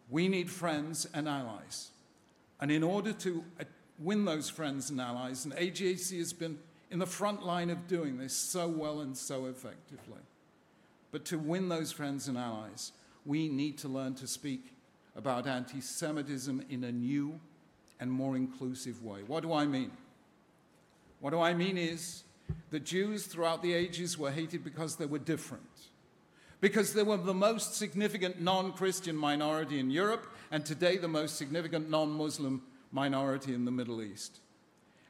We 0.10 0.28
need 0.28 0.52
friends 0.52 1.08
and 1.14 1.28
allies. 1.28 1.90
And 2.60 2.70
in 2.70 2.84
order 2.84 3.14
to 3.14 3.44
uh, 3.60 3.64
win 4.02 4.26
those 4.26 4.50
friends 4.50 4.90
and 4.90 5.00
allies. 5.00 5.46
And 5.46 5.54
AJC 5.56 6.18
has 6.18 6.34
been 6.34 6.58
in 6.90 7.00
the 7.00 7.06
front 7.06 7.44
line 7.46 7.70
of 7.70 7.88
doing 7.88 8.18
this 8.18 8.34
so 8.34 8.68
well 8.68 9.00
and 9.02 9.18
so 9.18 9.46
effectively. 9.46 10.20
But 11.12 11.26
to 11.26 11.38
win 11.38 11.70
those 11.70 11.92
friends 11.92 12.28
and 12.28 12.38
allies, 12.38 12.92
we 13.26 13.50
need 13.50 13.78
to 13.80 13.88
learn 13.88 14.16
to 14.16 14.28
speak 14.28 14.74
about 15.16 15.46
anti 15.46 15.82
Semitism 15.82 16.66
in 16.70 16.84
a 16.84 16.92
new 16.92 17.40
and 18.00 18.12
more 18.12 18.36
inclusive 18.36 19.04
way. 19.04 19.20
What 19.28 19.44
do 19.44 19.54
I 19.54 19.66
mean? 19.66 19.92
What 21.20 21.32
do 21.32 21.40
I 21.40 21.54
mean 21.54 21.78
is 21.78 22.24
that 22.72 22.84
Jews 22.84 23.26
throughout 23.26 23.62
the 23.62 23.74
ages 23.74 24.18
were 24.18 24.32
hated 24.32 24.64
because 24.64 24.96
they 24.96 25.06
were 25.06 25.20
different, 25.20 25.64
because 26.60 26.94
they 26.94 27.04
were 27.04 27.18
the 27.18 27.34
most 27.34 27.76
significant 27.76 28.42
non 28.42 28.72
Christian 28.74 29.16
minority 29.16 29.80
in 29.80 29.92
Europe, 29.92 30.28
and 30.50 30.66
today 30.66 30.98
the 30.98 31.08
most 31.08 31.38
significant 31.38 31.90
non 31.90 32.10
Muslim 32.10 32.64
minority 32.92 33.54
in 33.54 33.66
the 33.66 33.72
Middle 33.72 34.02
East. 34.02 34.40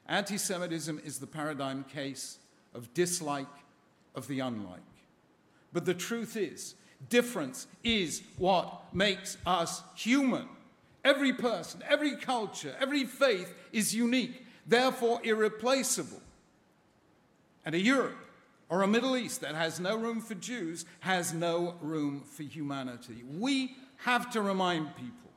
Anti 0.06 0.36
Semitism 0.36 1.00
is 1.04 1.18
the 1.18 1.26
paradigm 1.26 1.84
case 1.84 2.38
of 2.74 2.92
dislike 2.92 3.46
of 4.14 4.26
the 4.28 4.40
unlike. 4.40 4.80
But 5.72 5.84
the 5.84 5.94
truth 5.94 6.36
is, 6.36 6.74
difference 7.08 7.66
is 7.82 8.22
what 8.36 8.94
makes 8.94 9.38
us 9.46 9.82
human. 9.94 10.48
Every 11.04 11.32
person, 11.32 11.82
every 11.88 12.16
culture, 12.16 12.74
every 12.80 13.04
faith 13.04 13.52
is 13.72 13.94
unique, 13.94 14.46
therefore 14.66 15.20
irreplaceable. 15.24 16.20
And 17.64 17.74
a 17.74 17.80
Europe 17.80 18.16
or 18.68 18.82
a 18.82 18.88
Middle 18.88 19.16
East 19.16 19.40
that 19.40 19.54
has 19.54 19.80
no 19.80 19.96
room 19.96 20.20
for 20.20 20.34
Jews 20.34 20.84
has 21.00 21.32
no 21.32 21.74
room 21.80 22.22
for 22.22 22.42
humanity. 22.42 23.22
We 23.38 23.76
have 23.98 24.30
to 24.32 24.42
remind 24.42 24.94
people 24.96 25.30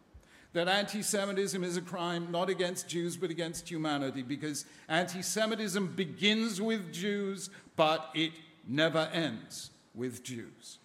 that 0.53 0.67
anti 0.67 1.01
Semitism 1.01 1.63
is 1.63 1.77
a 1.77 1.81
crime 1.81 2.31
not 2.31 2.49
against 2.49 2.87
Jews 2.87 3.17
but 3.17 3.29
against 3.29 3.69
humanity 3.69 4.21
because 4.21 4.65
anti 4.87 5.21
Semitism 5.21 5.95
begins 5.95 6.61
with 6.61 6.93
Jews, 6.93 7.49
but 7.75 8.09
it 8.13 8.31
never 8.67 9.09
ends 9.11 9.71
with 9.95 10.23
Jews. 10.23 10.79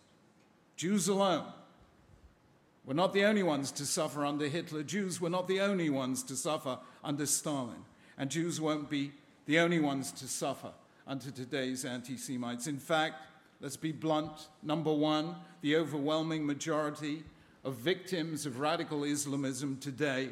Jews 0.76 1.08
alone 1.08 1.44
were 2.84 2.94
not 2.94 3.12
the 3.12 3.24
only 3.24 3.42
ones 3.42 3.70
to 3.72 3.84
suffer 3.84 4.24
under 4.24 4.48
Hitler. 4.48 4.82
Jews 4.82 5.20
were 5.20 5.30
not 5.30 5.46
the 5.46 5.60
only 5.60 5.90
ones 5.90 6.22
to 6.24 6.36
suffer 6.36 6.78
under 7.04 7.26
Stalin. 7.26 7.84
And 8.16 8.30
Jews 8.30 8.60
won't 8.60 8.88
be 8.88 9.12
the 9.46 9.58
only 9.58 9.80
ones 9.80 10.12
to 10.12 10.28
suffer 10.28 10.72
under 11.06 11.30
today's 11.30 11.84
anti 11.84 12.16
Semites. 12.16 12.66
In 12.66 12.78
fact, 12.78 13.16
let's 13.60 13.76
be 13.76 13.92
blunt 13.92 14.48
number 14.62 14.92
one, 14.92 15.36
the 15.60 15.76
overwhelming 15.76 16.46
majority 16.46 17.24
of 17.64 17.74
victims 17.74 18.46
of 18.46 18.60
radical 18.60 19.04
Islamism 19.04 19.76
today 19.78 20.30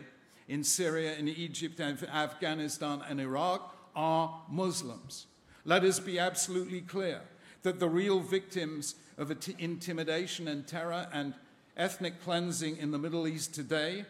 in 0.49 0.64
Syria, 0.64 1.14
in 1.16 1.28
Egypt, 1.28 1.78
and 1.80 2.02
Afghanistan, 2.08 3.02
and 3.08 3.20
Iraq 3.20 3.76
are 3.94 4.42
Muslims. 4.49 5.26
Let 5.64 5.85
us 5.85 6.00
be 6.00 6.18
absolutely 6.18 6.80
clear 6.80 7.20
that 7.62 7.80
the 7.80 7.88
real 7.88 8.20
victims 8.20 8.94
of 9.16 9.30
intimidation 9.58 10.48
and 10.48 10.66
terror 10.66 11.08
and 11.12 11.34
ethnic 11.76 12.22
cleansing 12.22 12.76
in 12.76 12.90
the 12.90 12.98
Middle 12.98 13.26
East 13.26 13.54
today 13.54 14.04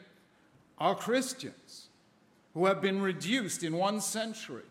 are 0.78 0.94
Christians 0.94 1.88
who 2.54 2.66
have 2.66 2.80
been 2.80 3.00
reduced 3.00 3.62
in 3.62 3.76
one 3.76 4.00
century 4.00 4.64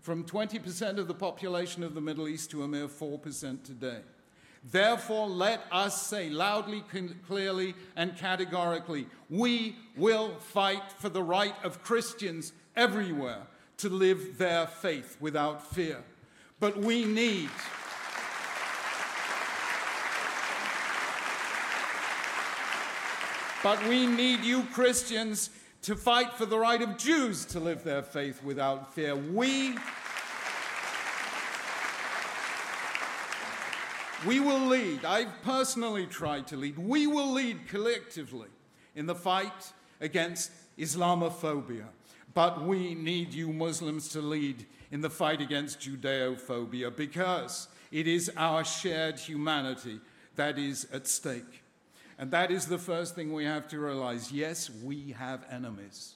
from 0.00 0.24
20% 0.24 0.98
of 0.98 1.08
the 1.08 1.14
population 1.14 1.82
of 1.82 1.94
the 1.94 2.00
Middle 2.00 2.28
East 2.28 2.50
to 2.50 2.62
a 2.62 2.68
mere 2.68 2.88
4% 2.88 3.62
today. 3.62 4.00
Therefore, 4.70 5.28
let 5.28 5.62
us 5.72 6.06
say 6.06 6.30
loudly, 6.30 6.84
clearly, 7.26 7.74
and 7.96 8.16
categorically 8.16 9.06
we 9.28 9.76
will 9.96 10.34
fight 10.36 10.92
for 10.98 11.08
the 11.08 11.22
right 11.22 11.54
of 11.64 11.82
Christians 11.82 12.52
everywhere 12.76 13.42
to 13.78 13.88
live 13.88 14.38
their 14.38 14.66
faith 14.66 15.16
without 15.20 15.74
fear. 15.74 15.98
But 16.60 16.76
we 16.76 17.04
need. 17.04 17.50
But 23.62 23.86
we 23.86 24.06
need 24.06 24.40
you 24.40 24.64
Christians 24.72 25.50
to 25.82 25.94
fight 25.94 26.32
for 26.34 26.46
the 26.46 26.58
right 26.58 26.82
of 26.82 26.96
Jews 26.96 27.44
to 27.46 27.60
live 27.60 27.84
their 27.84 28.02
faith 28.02 28.42
without 28.42 28.94
fear. 28.94 29.14
We 29.14 29.76
We 34.26 34.38
will 34.38 34.66
lead. 34.66 35.04
I've 35.04 35.42
personally 35.42 36.06
tried 36.06 36.46
to 36.48 36.56
lead. 36.56 36.78
We 36.78 37.08
will 37.08 37.32
lead 37.32 37.66
collectively 37.66 38.46
in 38.94 39.06
the 39.06 39.16
fight 39.16 39.72
against 40.00 40.52
Islamophobia. 40.78 41.86
But 42.32 42.62
we 42.62 42.94
need 42.94 43.34
you 43.34 43.52
Muslims 43.52 44.08
to 44.10 44.20
lead 44.20 44.64
in 44.92 45.00
the 45.00 45.10
fight 45.10 45.40
against 45.40 45.80
Judeophobia 45.80 46.94
because 46.94 47.66
it 47.90 48.06
is 48.06 48.30
our 48.36 48.64
shared 48.64 49.18
humanity 49.18 49.98
that 50.36 50.56
is 50.56 50.86
at 50.92 51.08
stake. 51.08 51.61
And 52.22 52.30
that 52.30 52.52
is 52.52 52.66
the 52.66 52.78
first 52.78 53.16
thing 53.16 53.32
we 53.32 53.46
have 53.46 53.66
to 53.66 53.80
realize. 53.80 54.30
Yes, 54.30 54.70
we 54.84 55.10
have 55.18 55.44
enemies, 55.50 56.14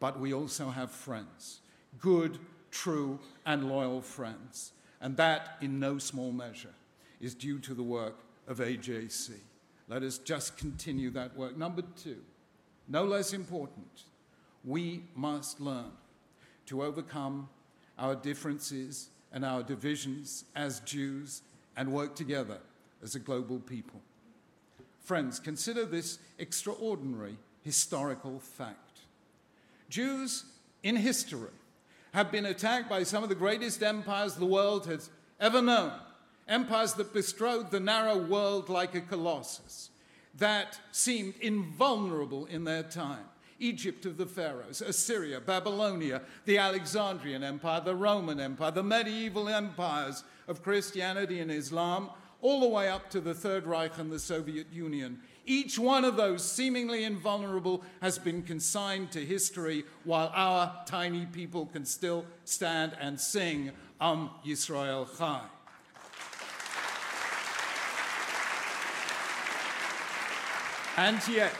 but 0.00 0.18
we 0.18 0.34
also 0.34 0.68
have 0.68 0.90
friends 0.90 1.60
good, 2.00 2.40
true, 2.72 3.20
and 3.46 3.68
loyal 3.68 4.02
friends. 4.02 4.72
And 5.00 5.16
that 5.16 5.50
in 5.60 5.78
no 5.78 5.98
small 5.98 6.32
measure 6.32 6.74
is 7.20 7.36
due 7.36 7.60
to 7.60 7.72
the 7.72 7.84
work 7.84 8.16
of 8.48 8.58
AJC. 8.58 9.30
Let 9.86 10.02
us 10.02 10.18
just 10.18 10.56
continue 10.56 11.10
that 11.10 11.36
work. 11.36 11.56
Number 11.56 11.82
two, 11.82 12.18
no 12.88 13.04
less 13.04 13.32
important, 13.32 14.06
we 14.64 15.04
must 15.14 15.60
learn 15.60 15.92
to 16.66 16.82
overcome 16.82 17.48
our 17.96 18.16
differences 18.16 19.10
and 19.32 19.44
our 19.44 19.62
divisions 19.62 20.46
as 20.56 20.80
Jews 20.80 21.42
and 21.76 21.92
work 21.92 22.16
together 22.16 22.58
as 23.04 23.14
a 23.14 23.20
global 23.20 23.60
people. 23.60 24.00
Friends, 25.08 25.40
consider 25.40 25.86
this 25.86 26.18
extraordinary 26.38 27.38
historical 27.62 28.40
fact. 28.40 29.00
Jews 29.88 30.44
in 30.82 30.96
history 30.96 31.48
have 32.12 32.30
been 32.30 32.44
attacked 32.44 32.90
by 32.90 33.04
some 33.04 33.22
of 33.22 33.30
the 33.30 33.34
greatest 33.34 33.82
empires 33.82 34.34
the 34.34 34.44
world 34.44 34.84
has 34.84 35.08
ever 35.40 35.62
known 35.62 35.92
empires 36.46 36.92
that 36.92 37.14
bestrode 37.14 37.70
the 37.70 37.80
narrow 37.80 38.18
world 38.18 38.68
like 38.68 38.94
a 38.94 39.00
colossus, 39.00 39.88
that 40.36 40.78
seemed 40.92 41.32
invulnerable 41.40 42.44
in 42.44 42.64
their 42.64 42.82
time. 42.82 43.24
Egypt 43.60 44.04
of 44.04 44.18
the 44.18 44.26
pharaohs, 44.26 44.82
Assyria, 44.82 45.40
Babylonia, 45.40 46.20
the 46.44 46.58
Alexandrian 46.58 47.42
Empire, 47.42 47.80
the 47.82 47.94
Roman 47.94 48.40
Empire, 48.40 48.72
the 48.72 48.82
medieval 48.82 49.48
empires 49.48 50.22
of 50.46 50.62
Christianity 50.62 51.40
and 51.40 51.50
Islam, 51.50 52.10
all 52.40 52.60
the 52.60 52.68
way 52.68 52.88
up 52.88 53.10
to 53.10 53.20
the 53.20 53.34
Third 53.34 53.66
Reich 53.66 53.98
and 53.98 54.10
the 54.10 54.18
Soviet 54.18 54.66
Union. 54.72 55.20
Each 55.46 55.78
one 55.78 56.04
of 56.04 56.16
those, 56.16 56.44
seemingly 56.44 57.04
invulnerable, 57.04 57.82
has 58.00 58.18
been 58.18 58.42
consigned 58.42 59.10
to 59.12 59.24
history 59.24 59.84
while 60.04 60.30
our 60.34 60.82
tiny 60.86 61.26
people 61.26 61.66
can 61.66 61.84
still 61.84 62.24
stand 62.44 62.92
and 63.00 63.18
sing 63.18 63.72
Am 64.00 64.30
Yisrael 64.44 65.08
Chai. 65.18 65.40
And 70.96 71.26
yet, 71.28 71.54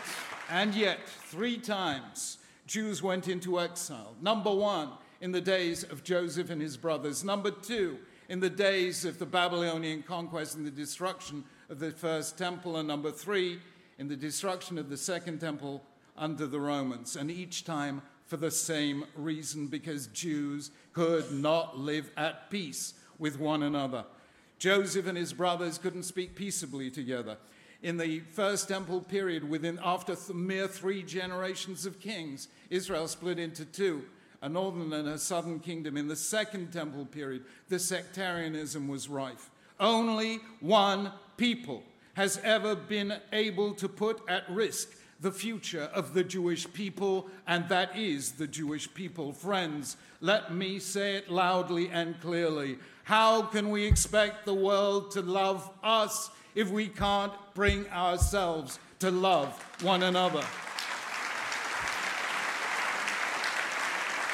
and 0.50 0.74
yet, 0.74 0.98
three 1.06 1.58
times 1.58 2.38
Jews 2.66 3.02
went 3.02 3.28
into 3.28 3.60
exile. 3.60 4.14
Number 4.20 4.52
one, 4.52 4.90
in 5.20 5.32
the 5.32 5.40
days 5.40 5.82
of 5.82 6.04
Joseph 6.04 6.50
and 6.50 6.60
his 6.60 6.76
brothers. 6.76 7.24
Number 7.24 7.50
two, 7.50 7.98
in 8.28 8.40
the 8.40 8.50
days 8.50 9.04
of 9.04 9.18
the 9.18 9.26
Babylonian 9.26 10.02
conquest 10.02 10.56
and 10.56 10.66
the 10.66 10.70
destruction 10.70 11.44
of 11.68 11.78
the 11.78 11.90
first 11.90 12.36
temple. 12.38 12.76
And 12.76 12.88
number 12.88 13.10
three, 13.10 13.60
in 13.98 14.08
the 14.08 14.16
destruction 14.16 14.78
of 14.78 14.90
the 14.90 14.96
second 14.96 15.40
temple 15.40 15.82
under 16.16 16.46
the 16.46 16.60
Romans. 16.60 17.16
And 17.16 17.30
each 17.30 17.64
time 17.64 18.02
for 18.26 18.36
the 18.36 18.50
same 18.50 19.04
reason, 19.16 19.68
because 19.68 20.08
Jews 20.08 20.70
could 20.92 21.32
not 21.32 21.78
live 21.78 22.10
at 22.16 22.50
peace 22.50 22.94
with 23.18 23.38
one 23.38 23.62
another. 23.62 24.04
Joseph 24.58 25.06
and 25.06 25.16
his 25.16 25.32
brothers 25.32 25.78
couldn't 25.78 26.02
speak 26.02 26.34
peaceably 26.34 26.90
together 26.90 27.38
in 27.82 27.96
the 27.96 28.20
first 28.20 28.68
temple 28.68 29.00
period, 29.00 29.48
within 29.48 29.78
after 29.84 30.16
mere 30.32 30.66
three 30.66 31.02
generations 31.02 31.86
of 31.86 32.00
kings, 32.00 32.48
Israel 32.70 33.06
split 33.06 33.38
into 33.38 33.64
two, 33.64 34.04
a 34.42 34.48
northern 34.48 34.92
and 34.92 35.08
a 35.08 35.18
southern 35.18 35.60
kingdom. 35.60 35.96
In 35.96 36.08
the 36.08 36.16
second 36.16 36.72
temple 36.72 37.06
period, 37.06 37.44
the 37.68 37.78
sectarianism 37.78 38.88
was 38.88 39.08
rife. 39.08 39.50
Only 39.80 40.40
one 40.60 41.12
people 41.36 41.82
has 42.14 42.40
ever 42.42 42.74
been 42.74 43.14
able 43.32 43.74
to 43.74 43.88
put 43.88 44.20
at 44.28 44.48
risk 44.50 44.90
the 45.20 45.32
future 45.32 45.90
of 45.94 46.14
the 46.14 46.22
Jewish 46.22 46.72
people, 46.72 47.28
and 47.46 47.68
that 47.68 47.96
is 47.96 48.32
the 48.32 48.46
Jewish 48.46 48.92
people. 48.94 49.32
Friends, 49.32 49.96
let 50.20 50.54
me 50.54 50.78
say 50.78 51.16
it 51.16 51.30
loudly 51.30 51.88
and 51.90 52.20
clearly. 52.20 52.78
How 53.04 53.42
can 53.42 53.70
we 53.70 53.84
expect 53.84 54.44
the 54.44 54.54
world 54.54 55.10
to 55.12 55.22
love 55.22 55.68
us 55.82 56.30
if 56.54 56.70
we 56.70 56.88
can't 56.88 57.32
bring 57.54 57.88
ourselves 57.90 58.78
to 59.00 59.10
love 59.10 59.60
one 59.82 60.04
another? 60.04 60.44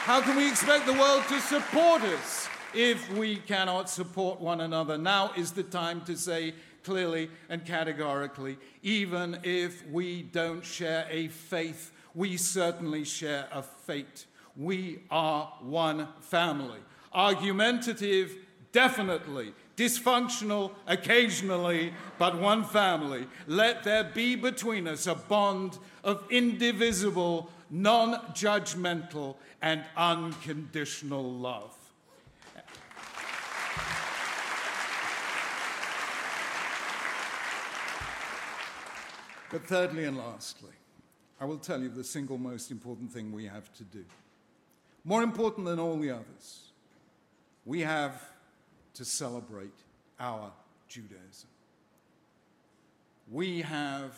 How 0.05 0.21
can 0.21 0.37
we 0.37 0.47
expect 0.47 0.85
the 0.85 0.93
world 0.93 1.23
to 1.29 1.41
support 1.41 2.03
us 2.03 2.47
if 2.75 3.11
we 3.15 3.37
cannot 3.37 3.89
support 3.89 4.39
one 4.39 4.61
another? 4.61 4.99
Now 4.99 5.31
is 5.35 5.53
the 5.53 5.63
time 5.63 6.03
to 6.03 6.15
say 6.15 6.53
clearly 6.83 7.31
and 7.49 7.65
categorically 7.65 8.59
even 8.83 9.39
if 9.45 9.83
we 9.89 10.25
don't 10.25 10.63
share 10.63 11.07
a 11.09 11.29
faith, 11.29 11.91
we 12.15 12.37
certainly 12.37 13.03
share 13.03 13.49
a 13.51 13.63
fate. 13.63 14.27
We 14.59 15.05
are 15.11 15.51
one 15.63 16.09
family. 16.21 16.81
Argumentative, 17.15 18.37
definitely 18.73 19.55
dysfunctional 19.77 20.73
occasionally, 20.87 21.93
but 22.19 22.39
one 22.39 22.65
family. 22.65 23.27
Let 23.47 23.85
there 23.85 24.05
be 24.05 24.37
between 24.37 24.87
us 24.87 25.07
a 25.07 25.15
bond 25.15 25.79
of 26.05 26.25
indivisible, 26.31 27.51
non 27.75 28.15
judgmental, 28.33 29.35
and 29.61 29.83
unconditional 29.97 31.25
love. 31.25 31.77
But 39.51 39.67
thirdly 39.67 40.05
and 40.05 40.17
lastly, 40.17 40.73
I 41.41 41.45
will 41.45 41.59
tell 41.59 41.81
you 41.81 41.89
the 41.89 42.05
single 42.05 42.39
most 42.39 42.71
important 42.71 43.13
thing 43.13 43.33
we 43.33 43.47
have 43.47 43.73
to 43.75 43.85
do. 43.85 44.05
More 45.05 45.23
important 45.23 45.67
than 45.67 45.79
all 45.79 45.99
the 45.99 46.11
others, 46.11 46.71
we 47.65 47.81
have 47.81 48.23
to 48.95 49.05
celebrate 49.05 49.75
our 50.21 50.53
Judaism. 50.89 51.49
We 53.31 53.63
have 53.63 54.17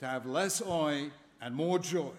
to 0.00 0.06
have 0.06 0.24
less 0.26 0.62
oy 0.62 1.10
and 1.40 1.54
more 1.54 1.78
joy. 1.78 2.12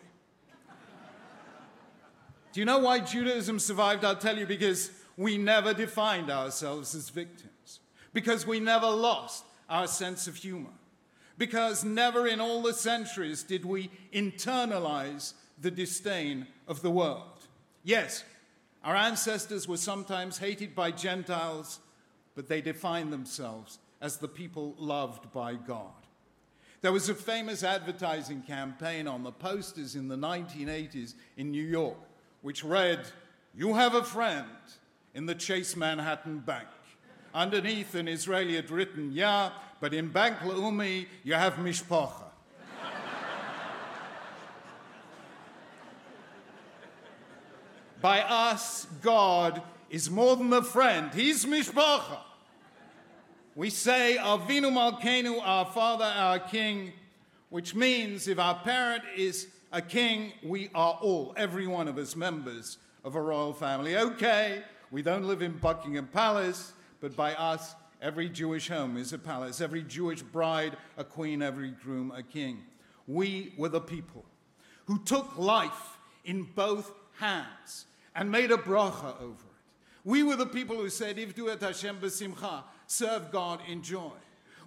Do 2.51 2.59
you 2.59 2.65
know 2.65 2.79
why 2.79 2.99
Judaism 2.99 3.59
survived? 3.59 4.03
I'll 4.03 4.15
tell 4.15 4.37
you 4.37 4.45
because 4.45 4.91
we 5.17 5.37
never 5.37 5.73
defined 5.73 6.31
ourselves 6.31 6.95
as 6.95 7.09
victims, 7.09 7.79
because 8.13 8.47
we 8.47 8.59
never 8.59 8.87
lost 8.87 9.43
our 9.69 9.85
sense 9.85 10.27
of 10.27 10.35
humor, 10.35 10.71
because 11.37 11.83
never 11.83 12.25
in 12.25 12.39
all 12.39 12.61
the 12.61 12.73
centuries 12.73 13.43
did 13.43 13.65
we 13.65 13.91
internalize 14.13 15.33
the 15.61 15.69
disdain 15.69 16.47
of 16.67 16.81
the 16.81 16.89
world. 16.89 17.47
Yes, 17.83 18.23
our 18.83 18.95
ancestors 18.95 19.67
were 19.67 19.77
sometimes 19.77 20.37
hated 20.37 20.73
by 20.73 20.91
Gentiles, 20.91 21.79
but 22.33 22.47
they 22.47 22.61
defined 22.61 23.11
themselves 23.11 23.79
as 24.01 24.17
the 24.17 24.27
people 24.27 24.73
loved 24.77 25.31
by 25.31 25.55
God. 25.55 25.91
There 26.81 26.93
was 26.93 27.09
a 27.09 27.13
famous 27.13 27.63
advertising 27.63 28.41
campaign 28.43 29.05
on 29.05 29.23
the 29.23 29.33
posters 29.33 29.95
in 29.95 30.07
the 30.07 30.15
1980s 30.15 31.15
in 31.35 31.51
New 31.51 31.65
York, 31.65 31.97
which 32.41 32.63
read, 32.63 32.99
You 33.55 33.73
have 33.73 33.95
a 33.95 34.03
friend 34.03 34.47
in 35.13 35.25
the 35.25 35.35
Chase 35.35 35.75
Manhattan 35.75 36.39
Bank. 36.39 36.67
Underneath, 37.33 37.95
an 37.95 38.07
Israeli 38.07 38.55
had 38.55 38.71
written, 38.71 39.11
Yeah, 39.11 39.51
but 39.79 39.93
in 39.93 40.09
Bank 40.09 40.37
Leumi, 40.39 41.07
you 41.23 41.33
have 41.33 41.53
Mishpacha. 41.55 42.25
By 48.01 48.21
us, 48.21 48.87
God 49.01 49.61
is 49.89 50.09
more 50.09 50.35
than 50.37 50.51
a 50.53 50.63
friend, 50.63 51.13
He's 51.13 51.45
Mishpacha. 51.45 52.19
We 53.55 53.69
say, 53.69 54.17
Avinu 54.17 54.71
Malkeinu, 54.71 55.41
our 55.43 55.65
Father, 55.65 56.05
our 56.05 56.39
King, 56.39 56.93
which 57.49 57.75
means 57.75 58.27
if 58.29 58.39
our 58.39 58.55
parent 58.55 59.03
is 59.17 59.47
a 59.71 59.81
king, 59.81 60.33
we 60.43 60.69
are 60.73 60.97
all, 61.01 61.33
every 61.37 61.67
one 61.67 61.87
of 61.87 61.97
us, 61.97 62.15
members 62.15 62.77
of 63.03 63.15
a 63.15 63.21
royal 63.21 63.53
family. 63.53 63.97
Okay, 63.97 64.63
we 64.91 65.01
don't 65.01 65.25
live 65.25 65.41
in 65.41 65.57
Buckingham 65.57 66.07
Palace, 66.07 66.73
but 67.01 67.15
by 67.15 67.33
us, 67.35 67.75
every 68.01 68.29
Jewish 68.29 68.67
home 68.67 68.97
is 68.97 69.13
a 69.13 69.17
palace, 69.17 69.61
every 69.61 69.83
Jewish 69.83 70.21
bride 70.21 70.77
a 70.97 71.03
queen, 71.03 71.41
every 71.41 71.71
groom 71.71 72.11
a 72.15 72.23
king. 72.23 72.63
We 73.07 73.53
were 73.57 73.69
the 73.69 73.81
people 73.81 74.25
who 74.85 74.99
took 75.03 75.37
life 75.37 75.97
in 76.25 76.43
both 76.55 76.91
hands 77.17 77.85
and 78.15 78.31
made 78.31 78.51
a 78.51 78.57
bracha 78.57 79.21
over 79.21 79.31
it. 79.31 79.49
We 80.03 80.23
were 80.23 80.35
the 80.35 80.45
people 80.45 80.77
who 80.77 80.89
said, 80.89 81.17
Ivdu 81.17 81.51
et 81.51 81.61
Hashem 81.61 81.99
b'simcha, 81.99 82.63
serve 82.87 83.31
God 83.31 83.59
in 83.67 83.83
joy. 83.83 84.11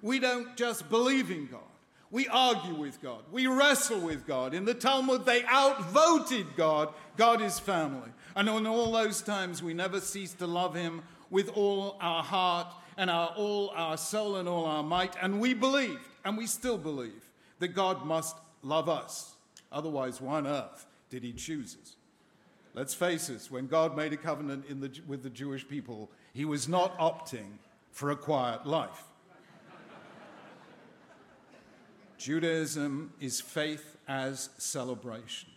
We 0.00 0.18
don't 0.18 0.56
just 0.56 0.88
believe 0.90 1.30
in 1.30 1.46
God. 1.46 1.60
We 2.12 2.28
argue 2.28 2.74
with 2.74 3.00
God. 3.00 3.22
We 3.32 3.46
wrestle 3.46 3.98
with 3.98 4.26
God. 4.26 4.52
In 4.52 4.66
the 4.66 4.74
Talmud, 4.74 5.24
they 5.24 5.44
outvoted 5.46 6.54
God. 6.56 6.92
God 7.16 7.40
is 7.40 7.58
family. 7.58 8.10
And 8.36 8.50
in 8.50 8.66
all 8.66 8.92
those 8.92 9.22
times, 9.22 9.62
we 9.62 9.72
never 9.72 9.98
ceased 9.98 10.38
to 10.40 10.46
love 10.46 10.74
Him 10.74 11.02
with 11.30 11.48
all 11.56 11.96
our 12.02 12.22
heart 12.22 12.66
and 12.98 13.08
our, 13.08 13.28
all 13.28 13.70
our 13.74 13.96
soul 13.96 14.36
and 14.36 14.46
all 14.46 14.66
our 14.66 14.82
might. 14.82 15.16
And 15.22 15.40
we 15.40 15.54
believed, 15.54 16.06
and 16.22 16.36
we 16.36 16.46
still 16.46 16.76
believe, 16.76 17.30
that 17.60 17.68
God 17.68 18.04
must 18.04 18.36
love 18.62 18.90
us. 18.90 19.34
Otherwise, 19.72 20.20
why 20.20 20.36
on 20.36 20.46
earth 20.46 20.84
did 21.08 21.22
He 21.22 21.32
choose 21.32 21.78
us? 21.80 21.96
Let's 22.74 22.92
face 22.92 23.30
it, 23.30 23.46
when 23.50 23.68
God 23.68 23.96
made 23.96 24.12
a 24.12 24.18
covenant 24.18 24.68
the, 24.82 24.90
with 25.06 25.22
the 25.22 25.30
Jewish 25.30 25.66
people, 25.66 26.10
He 26.34 26.44
was 26.44 26.68
not 26.68 26.96
opting 26.98 27.52
for 27.90 28.10
a 28.10 28.16
quiet 28.16 28.66
life. 28.66 29.04
Judaism 32.22 33.12
is 33.20 33.40
faith 33.40 33.96
as 34.06 34.50
celebration. 34.56 35.48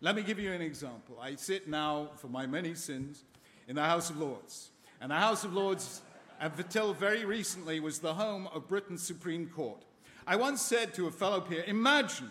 Let 0.00 0.14
me 0.14 0.22
give 0.22 0.38
you 0.38 0.52
an 0.52 0.62
example. 0.62 1.18
I 1.20 1.34
sit 1.34 1.66
now, 1.66 2.10
for 2.18 2.28
my 2.28 2.46
many 2.46 2.76
sins, 2.76 3.24
in 3.66 3.74
the 3.74 3.82
House 3.82 4.08
of 4.08 4.16
Lords. 4.16 4.68
And 5.00 5.10
the 5.10 5.16
House 5.16 5.42
of 5.42 5.52
Lords, 5.52 6.02
until 6.38 6.92
very 6.94 7.24
recently, 7.24 7.80
was 7.80 7.98
the 7.98 8.14
home 8.14 8.48
of 8.54 8.68
Britain's 8.68 9.02
Supreme 9.02 9.48
Court. 9.48 9.82
I 10.28 10.36
once 10.36 10.62
said 10.62 10.94
to 10.94 11.08
a 11.08 11.10
fellow 11.10 11.40
peer, 11.40 11.64
Imagine 11.66 12.30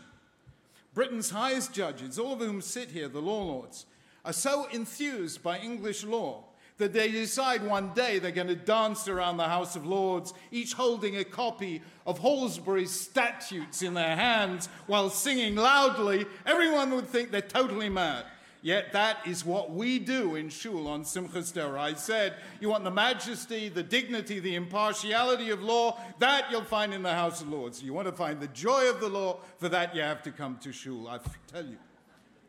Britain's 0.93 1.31
highest 1.31 1.73
judges, 1.73 2.17
all 2.17 2.31
of 2.31 2.39
whom 2.39 2.61
sit 2.61 2.91
here, 2.91 3.09
the 3.09 3.21
law 3.21 3.43
lords, 3.43 3.87
are 4.23 4.31
so 4.31 4.69
enthused 4.71 5.43
by 5.43 5.59
English 5.59 6.05
law 6.05 6.45
that 6.77 6.93
they 6.93 7.09
decide 7.09 7.63
one 7.63 7.93
day 7.93 8.19
they're 8.19 8.31
going 8.31 8.47
to 8.47 8.55
dance 8.55 9.07
around 9.07 9.37
the 9.37 9.47
House 9.47 9.75
of 9.75 9.85
Lords, 9.85 10.33
each 10.51 10.73
holding 10.73 11.17
a 11.17 11.23
copy 11.23 11.81
of 12.05 12.19
Halsbury's 12.19 12.91
statutes 12.91 13.81
in 13.81 13.93
their 13.93 14.15
hands 14.15 14.67
while 14.87 15.09
singing 15.09 15.55
loudly, 15.55 16.25
everyone 16.45 16.91
would 16.91 17.07
think 17.07 17.31
they're 17.31 17.41
totally 17.41 17.89
mad. 17.89 18.25
Yet 18.61 18.93
that 18.93 19.19
is 19.27 19.45
what 19.45 19.71
we 19.71 19.99
do 19.99 20.33
in 20.33 20.49
Shul 20.49 20.87
on 20.87 21.03
Simchas 21.03 21.53
Torah. 21.53 21.79
I 21.79 21.93
said, 21.93 22.33
you 22.59 22.67
want 22.67 22.83
the 22.83 22.89
majesty, 22.89 23.69
the 23.69 23.83
dignity, 23.83 24.39
the 24.39 24.55
impartiality 24.55 25.51
of 25.51 25.61
law, 25.61 25.99
that 26.17 26.49
you'll 26.49 26.63
find 26.63 26.91
in 26.91 27.03
the 27.03 27.13
House 27.13 27.41
of 27.41 27.49
Lords. 27.49 27.83
You 27.83 27.93
want 27.93 28.07
to 28.07 28.11
find 28.11 28.39
the 28.39 28.47
joy 28.47 28.89
of 28.89 28.99
the 28.99 29.07
law, 29.07 29.37
for 29.59 29.69
that 29.69 29.95
you 29.95 30.01
have 30.01 30.23
to 30.23 30.31
come 30.31 30.57
to 30.63 30.71
Shul. 30.71 31.07
I 31.07 31.19
tell 31.45 31.63
you, 31.63 31.77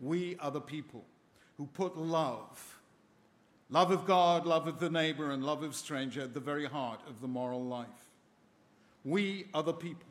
we 0.01 0.39
are 0.41 0.51
the 0.51 0.61
people 0.61 1.05
who 1.59 1.67
put 1.67 1.99
love 1.99 2.76
Love 3.69 3.91
of 3.91 4.07
God, 4.07 4.47
love 4.47 4.69
of 4.69 4.79
the 4.79 4.91
neighbor, 4.91 5.33
and 5.33 5.45
love 5.45 5.63
of 5.63 5.75
stranger 5.75 6.23
at 6.23 6.35
the 6.35 6.41
very 6.41 6.67
heart 6.67 7.01
of 7.09 7.21
the 7.21 7.27
moral 7.27 7.65
life. 7.65 7.89
We 9.05 9.47
are 9.55 9.63
the 9.63 9.73
people 9.73 10.07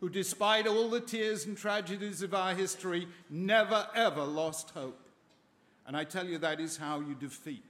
who, 0.00 0.08
despite 0.08 0.66
all 0.66 0.88
the 0.88 1.00
tears 1.00 1.46
and 1.46 1.56
tragedies 1.56 2.22
of 2.22 2.34
our 2.34 2.54
history, 2.54 3.06
never 3.28 3.86
ever 3.94 4.24
lost 4.24 4.70
hope. 4.70 5.08
And 5.86 5.96
I 5.96 6.04
tell 6.04 6.26
you, 6.26 6.38
that 6.38 6.60
is 6.60 6.76
how 6.76 7.00
you 7.00 7.14
defeat 7.14 7.62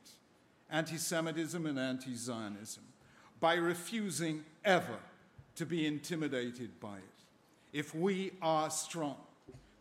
anti 0.70 0.96
Semitism 0.96 1.66
and 1.66 1.78
anti 1.78 2.14
Zionism 2.14 2.84
by 3.40 3.54
refusing 3.54 4.44
ever 4.64 4.98
to 5.56 5.66
be 5.66 5.86
intimidated 5.86 6.78
by 6.80 6.96
it. 6.96 7.04
If 7.72 7.94
we 7.94 8.32
are 8.40 8.70
strong, 8.70 9.16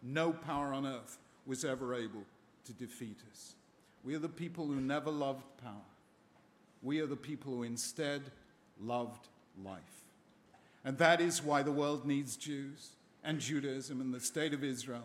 no 0.01 0.31
power 0.31 0.73
on 0.73 0.85
earth 0.85 1.17
was 1.45 1.65
ever 1.65 1.95
able 1.95 2.23
to 2.65 2.73
defeat 2.73 3.17
us. 3.31 3.55
We 4.03 4.15
are 4.15 4.19
the 4.19 4.29
people 4.29 4.65
who 4.65 4.79
never 4.79 5.11
loved 5.11 5.43
power. 5.63 5.73
We 6.81 6.99
are 7.01 7.07
the 7.07 7.15
people 7.15 7.53
who 7.53 7.63
instead 7.63 8.21
loved 8.81 9.27
life. 9.63 9.79
And 10.85 10.97
that 10.97 11.19
is 11.19 11.43
why 11.43 11.61
the 11.61 11.71
world 11.71 12.05
needs 12.05 12.37
Jews 12.37 12.91
and 13.23 13.39
Judaism 13.39 13.99
and 13.99 14.13
the 14.13 14.19
state 14.19 14.53
of 14.53 14.63
Israel, 14.63 15.03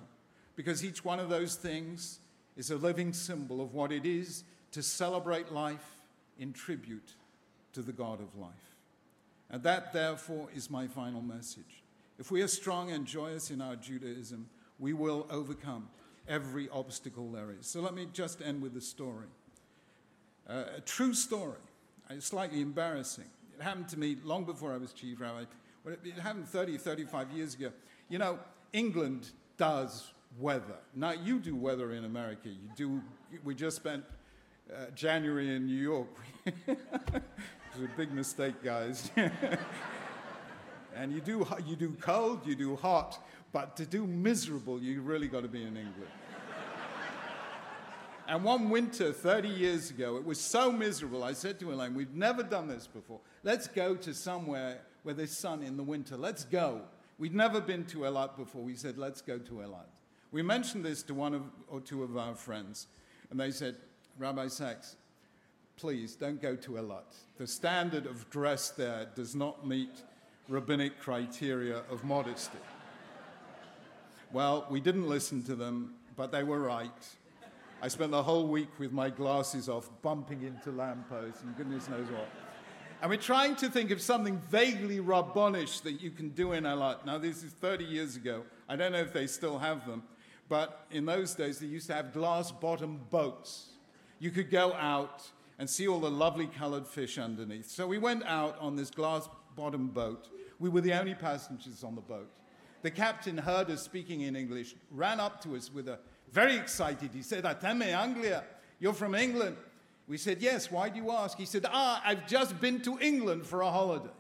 because 0.55 0.85
each 0.85 1.05
one 1.05 1.19
of 1.19 1.29
those 1.29 1.57
things 1.57 2.21
is 2.57 2.71
a 2.71 2.77
living 2.77 3.13
symbol 3.13 3.61
of 3.61 3.75
what 3.75 3.91
it 3.91 4.07
is 4.07 4.45
to 4.71 4.83
celebrate 4.83 5.51
life 5.53 5.97
in 6.39 6.53
tribute 6.53 7.15
to 7.73 7.83
the 7.83 7.93
God 7.93 8.21
of 8.21 8.39
life. 8.39 8.53
And 9.51 9.63
that, 9.65 9.93
therefore, 9.93 10.49
is 10.55 10.71
my 10.71 10.87
final 10.87 11.21
message. 11.21 11.83
If 12.19 12.31
we 12.31 12.43
are 12.43 12.49
strong 12.49 12.93
and 12.93 13.05
joyous 13.05 13.51
in 13.51 13.61
our 13.61 13.77
Judaism, 13.77 14.49
we 14.79 14.93
will 14.93 15.27
overcome 15.31 15.89
every 16.29 16.69
obstacle 16.71 17.31
there 17.31 17.51
is. 17.59 17.67
So 17.67 17.81
let 17.81 17.95
me 17.95 18.07
just 18.13 18.43
end 18.43 18.63
with 18.63 18.77
a 18.77 18.81
story. 18.81 19.27
Uh, 20.49 20.65
a 20.77 20.81
true 20.81 21.15
story, 21.15 21.59
it's 22.11 22.27
slightly 22.27 22.61
embarrassing. 22.61 23.25
It 23.59 23.63
happened 23.63 23.89
to 23.91 23.99
me 23.99 24.17
long 24.25 24.45
before 24.45 24.73
I 24.73 24.77
was 24.77 24.93
chief 24.93 25.21
rabbi. 25.21 25.45
It, 25.87 26.19
happened 26.19 26.49
30, 26.49 26.79
35 26.79 27.31
years 27.31 27.55
ago. 27.55 27.71
You 28.09 28.19
know, 28.19 28.39
England 28.73 29.31
does 29.57 30.13
weather. 30.39 30.77
Now, 30.95 31.13
you 31.13 31.39
do 31.39 31.55
weather 31.55 31.93
in 31.93 32.05
America. 32.05 32.49
You 32.49 32.71
do, 32.75 33.03
we 33.45 33.55
just 33.55 33.77
spent 33.77 34.05
uh, 34.73 34.87
January 34.95 35.55
in 35.55 35.67
New 35.67 35.81
York. 35.81 36.09
it 36.47 36.79
was 37.07 37.85
a 37.85 37.97
big 37.97 38.13
mistake, 38.13 38.63
guys. 38.63 39.11
and 40.97 41.13
you 41.13 41.21
do, 41.21 41.47
you 41.67 41.77
do 41.77 41.97
cold, 42.01 42.47
you 42.47 42.55
do 42.55 42.77
hot. 42.77 43.19
But 43.53 43.77
to 43.77 43.87
do 43.87 44.07
miserable, 44.07 44.83
you 44.83 45.01
really 45.01 45.29
got 45.29 45.43
to 45.43 45.49
be 45.49 45.63
in 45.63 45.77
England. 45.77 46.11
and 48.29 48.43
one 48.43 48.69
winter, 48.69 49.13
30 49.13 49.49
years 49.49 49.91
ago, 49.91 50.17
it 50.17 50.25
was 50.25 50.41
so 50.41 50.73
miserable, 50.73 51.23
I 51.23 51.35
said 51.35 51.61
to 51.61 51.73
Elaine, 51.73 51.95
We've 51.95 52.15
never 52.15 52.43
done 52.43 52.67
this 52.67 52.87
before. 52.87 53.21
Let's 53.45 53.69
go 53.69 53.95
to 53.95 54.13
somewhere 54.13 54.81
where 55.05 55.15
there's 55.15 55.37
sun 55.37 55.63
in 55.63 55.77
the 55.77 55.83
winter. 55.83 56.17
Let's 56.17 56.45
go. 56.45 56.83
We'd 57.19 57.35
never 57.35 57.61
been 57.61 57.85
to 57.87 57.99
Eilat 57.99 58.37
before. 58.37 58.63
We 58.63 58.75
said, 58.75 58.99
Let's 58.99 59.21
go 59.21 59.39
to 59.39 59.53
Eilat. 59.53 59.87
We 60.33 60.43
mentioned 60.43 60.85
this 60.85 61.05
to 61.05 61.15
one 61.15 61.33
of, 61.33 61.43
or 61.69 61.81
two 61.81 62.03
of 62.03 62.17
our 62.17 62.35
friends, 62.35 62.89
and 63.31 63.39
they 63.39 63.53
said, 63.53 63.77
Rabbi 64.19 64.49
Sacks, 64.49 64.97
please 65.77 66.17
don't 66.17 66.43
go 66.43 66.57
to 66.57 66.73
Eilat. 66.73 67.15
The 67.37 67.47
standard 67.47 68.07
of 68.07 68.29
dress 68.31 68.71
there 68.71 69.07
does 69.15 69.37
not 69.37 69.65
meet 69.65 70.03
rabbinic 70.49 71.01
criteria 71.01 71.83
of 71.91 72.05
modesty. 72.05 72.59
Well, 74.33 74.67
we 74.69 74.81
didn't 74.81 75.09
listen 75.09 75.43
to 75.45 75.55
them, 75.55 75.95
but 76.17 76.33
they 76.33 76.43
were 76.43 76.61
right. 76.61 76.91
I 77.81 77.89
spent 77.89 78.11
the 78.11 78.23
whole 78.23 78.47
week 78.47 78.69
with 78.79 78.93
my 78.93 79.11
glasses 79.11 79.69
off, 79.69 79.91
bumping 80.03 80.43
into 80.43 80.71
lampposts 80.71 81.43
and 81.43 81.57
goodness 81.57 81.89
knows 81.89 82.07
what. 82.09 82.29
And 83.01 83.11
we're 83.11 83.17
trying 83.17 83.57
to 83.57 83.69
think 83.69 83.91
of 83.91 84.01
something 84.01 84.39
vaguely 84.51 85.01
Rabbonish 85.01 85.81
that 85.81 86.01
you 86.01 86.11
can 86.11 86.31
do 86.31 86.53
in 86.53 86.65
Eilat. 86.65 87.05
Now, 87.05 87.19
this 87.19 87.43
is 87.43 87.53
30 87.53 87.85
years 87.85 88.17
ago. 88.17 88.45
I 88.69 88.77
don't 88.77 88.93
know 88.93 89.01
if 89.01 89.13
they 89.13 89.27
still 89.27 89.59
have 89.59 89.87
them, 89.87 90.03
but 90.49 90.87
in 90.91 91.05
those 91.05 91.35
days, 91.35 91.59
they 91.59 91.67
used 91.67 91.87
to 91.89 91.95
have 91.95 92.13
glass 92.13 92.51
bottom 92.51 93.01
boats. 93.11 93.67
You 94.19 94.31
could 94.31 94.51
go 94.51 94.73
out 94.73 95.31
and 95.59 95.69
see 95.69 95.87
all 95.87 96.01
the 96.01 96.11
lovely 96.11 96.47
colored 96.47 96.87
fish 96.87 97.19
underneath. 97.19 97.71
So 97.71 97.87
we 97.87 97.99
went 97.99 98.25
out 98.25 98.59
on 98.59 98.77
this 98.77 98.91
glass 98.91 99.29
bottom 99.57 99.89
boat. 99.89 100.29
We 100.59 100.69
were 100.69 100.81
the 100.81 100.93
only 100.95 101.15
passengers 101.15 101.85
on 101.85 101.95
the 101.95 102.01
boat. 102.01 102.31
The 102.83 102.91
captain 102.91 103.39
heard 103.39 103.71
us 103.71 103.83
speaking 103.83 104.23
in 104.23 104.37
English, 104.37 104.75
ran 104.91 105.19
up 105.19 105.43
to 105.45 105.57
us 105.57 105.73
with 105.73 105.89
a 105.89 105.99
very 106.31 106.57
excited. 106.57 107.11
He 107.15 107.23
said, 107.23 107.45
Ateme 107.45 107.87
Anglia, 107.87 108.45
you're 108.79 108.93
from 108.93 109.15
England. 109.15 109.57
We 110.07 110.19
said, 110.19 110.43
Yes, 110.43 110.71
why 110.71 110.89
do 110.91 110.99
you 110.99 111.11
ask? 111.11 111.39
He 111.39 111.47
said, 111.47 111.65
Ah, 111.67 112.03
I've 112.05 112.27
just 112.27 112.61
been 112.61 112.81
to 112.83 112.99
England 113.01 113.47
for 113.47 113.63
a 113.63 113.71
holiday. 113.71 114.11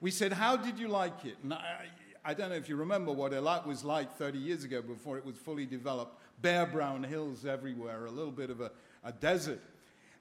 We 0.00 0.10
said, 0.10 0.32
How 0.32 0.56
did 0.56 0.78
you 0.78 0.88
like 0.88 1.24
it? 1.24 1.36
And 1.42 1.52
I, 1.52 1.86
I 2.24 2.34
don't 2.34 2.50
know 2.50 2.56
if 2.56 2.68
you 2.68 2.76
remember 2.76 3.12
what 3.12 3.32
Eilat 3.32 3.66
was 3.66 3.84
like 3.84 4.16
30 4.16 4.38
years 4.38 4.64
ago 4.64 4.80
before 4.80 5.18
it 5.18 5.24
was 5.24 5.36
fully 5.36 5.66
developed. 5.66 6.18
Bare 6.40 6.66
brown 6.66 7.02
hills 7.02 7.44
everywhere, 7.44 8.06
a 8.06 8.10
little 8.10 8.32
bit 8.32 8.50
of 8.50 8.60
a, 8.60 8.70
a 9.04 9.12
desert. 9.12 9.60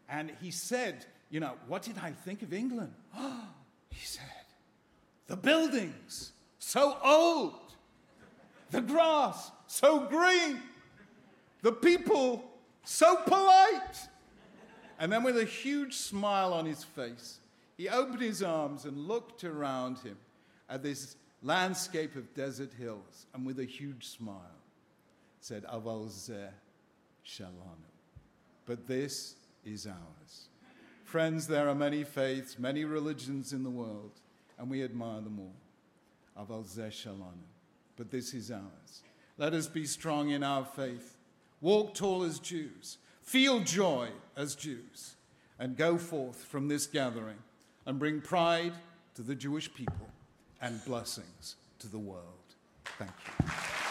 And 0.09 0.31
he 0.41 0.51
said, 0.51 1.05
You 1.29 1.39
know, 1.39 1.53
what 1.67 1.83
did 1.83 1.97
I 1.97 2.11
think 2.11 2.41
of 2.41 2.53
England? 2.53 2.93
he 3.89 4.05
said, 4.05 4.25
The 5.27 5.35
buildings, 5.35 6.31
so 6.59 6.97
old. 7.03 7.53
The 8.71 8.81
grass, 8.81 9.51
so 9.67 10.01
green. 10.01 10.61
The 11.61 11.71
people, 11.71 12.43
so 12.83 13.15
polite. 13.17 14.07
And 14.99 15.11
then, 15.11 15.23
with 15.23 15.37
a 15.37 15.45
huge 15.45 15.95
smile 15.95 16.53
on 16.53 16.65
his 16.65 16.83
face, 16.83 17.39
he 17.77 17.89
opened 17.89 18.21
his 18.21 18.41
arms 18.41 18.85
and 18.85 18.97
looked 18.97 19.43
around 19.43 19.99
him 19.99 20.17
at 20.69 20.83
this 20.83 21.15
landscape 21.43 22.15
of 22.15 22.33
desert 22.33 22.71
hills, 22.73 23.27
and 23.33 23.45
with 23.45 23.59
a 23.59 23.65
huge 23.65 24.07
smile, 24.07 24.39
said, 25.39 25.63
Aval 25.65 26.07
zeh 26.07 26.49
shalanu. 27.25 27.91
But 28.65 28.87
this 28.87 29.35
is 29.63 29.85
ours. 29.85 30.47
Friends, 31.03 31.47
there 31.47 31.69
are 31.69 31.75
many 31.75 32.03
faiths, 32.03 32.57
many 32.57 32.83
religions 32.83 33.53
in 33.53 33.63
the 33.63 33.69
world, 33.69 34.11
and 34.57 34.69
we 34.69 34.83
admire 34.83 35.21
them 35.21 35.39
all. 35.39 36.45
Aval 36.45 36.65
zeh. 36.65 37.07
But 37.95 38.11
this 38.11 38.33
is 38.33 38.51
ours. 38.51 39.03
Let 39.37 39.53
us 39.53 39.67
be 39.67 39.85
strong 39.85 40.29
in 40.29 40.43
our 40.43 40.65
faith, 40.65 41.17
walk 41.61 41.93
tall 41.93 42.23
as 42.23 42.39
Jews, 42.39 42.97
feel 43.21 43.59
joy 43.61 44.09
as 44.35 44.55
Jews, 44.55 45.15
and 45.59 45.75
go 45.75 45.97
forth 45.97 46.43
from 46.43 46.67
this 46.67 46.87
gathering 46.87 47.37
and 47.85 47.99
bring 47.99 48.21
pride 48.21 48.73
to 49.15 49.21
the 49.21 49.35
Jewish 49.35 49.73
people 49.73 50.09
and 50.61 50.83
blessings 50.85 51.55
to 51.79 51.87
the 51.87 51.99
world. 51.99 52.23
Thank 52.97 53.11
you. 53.39 53.84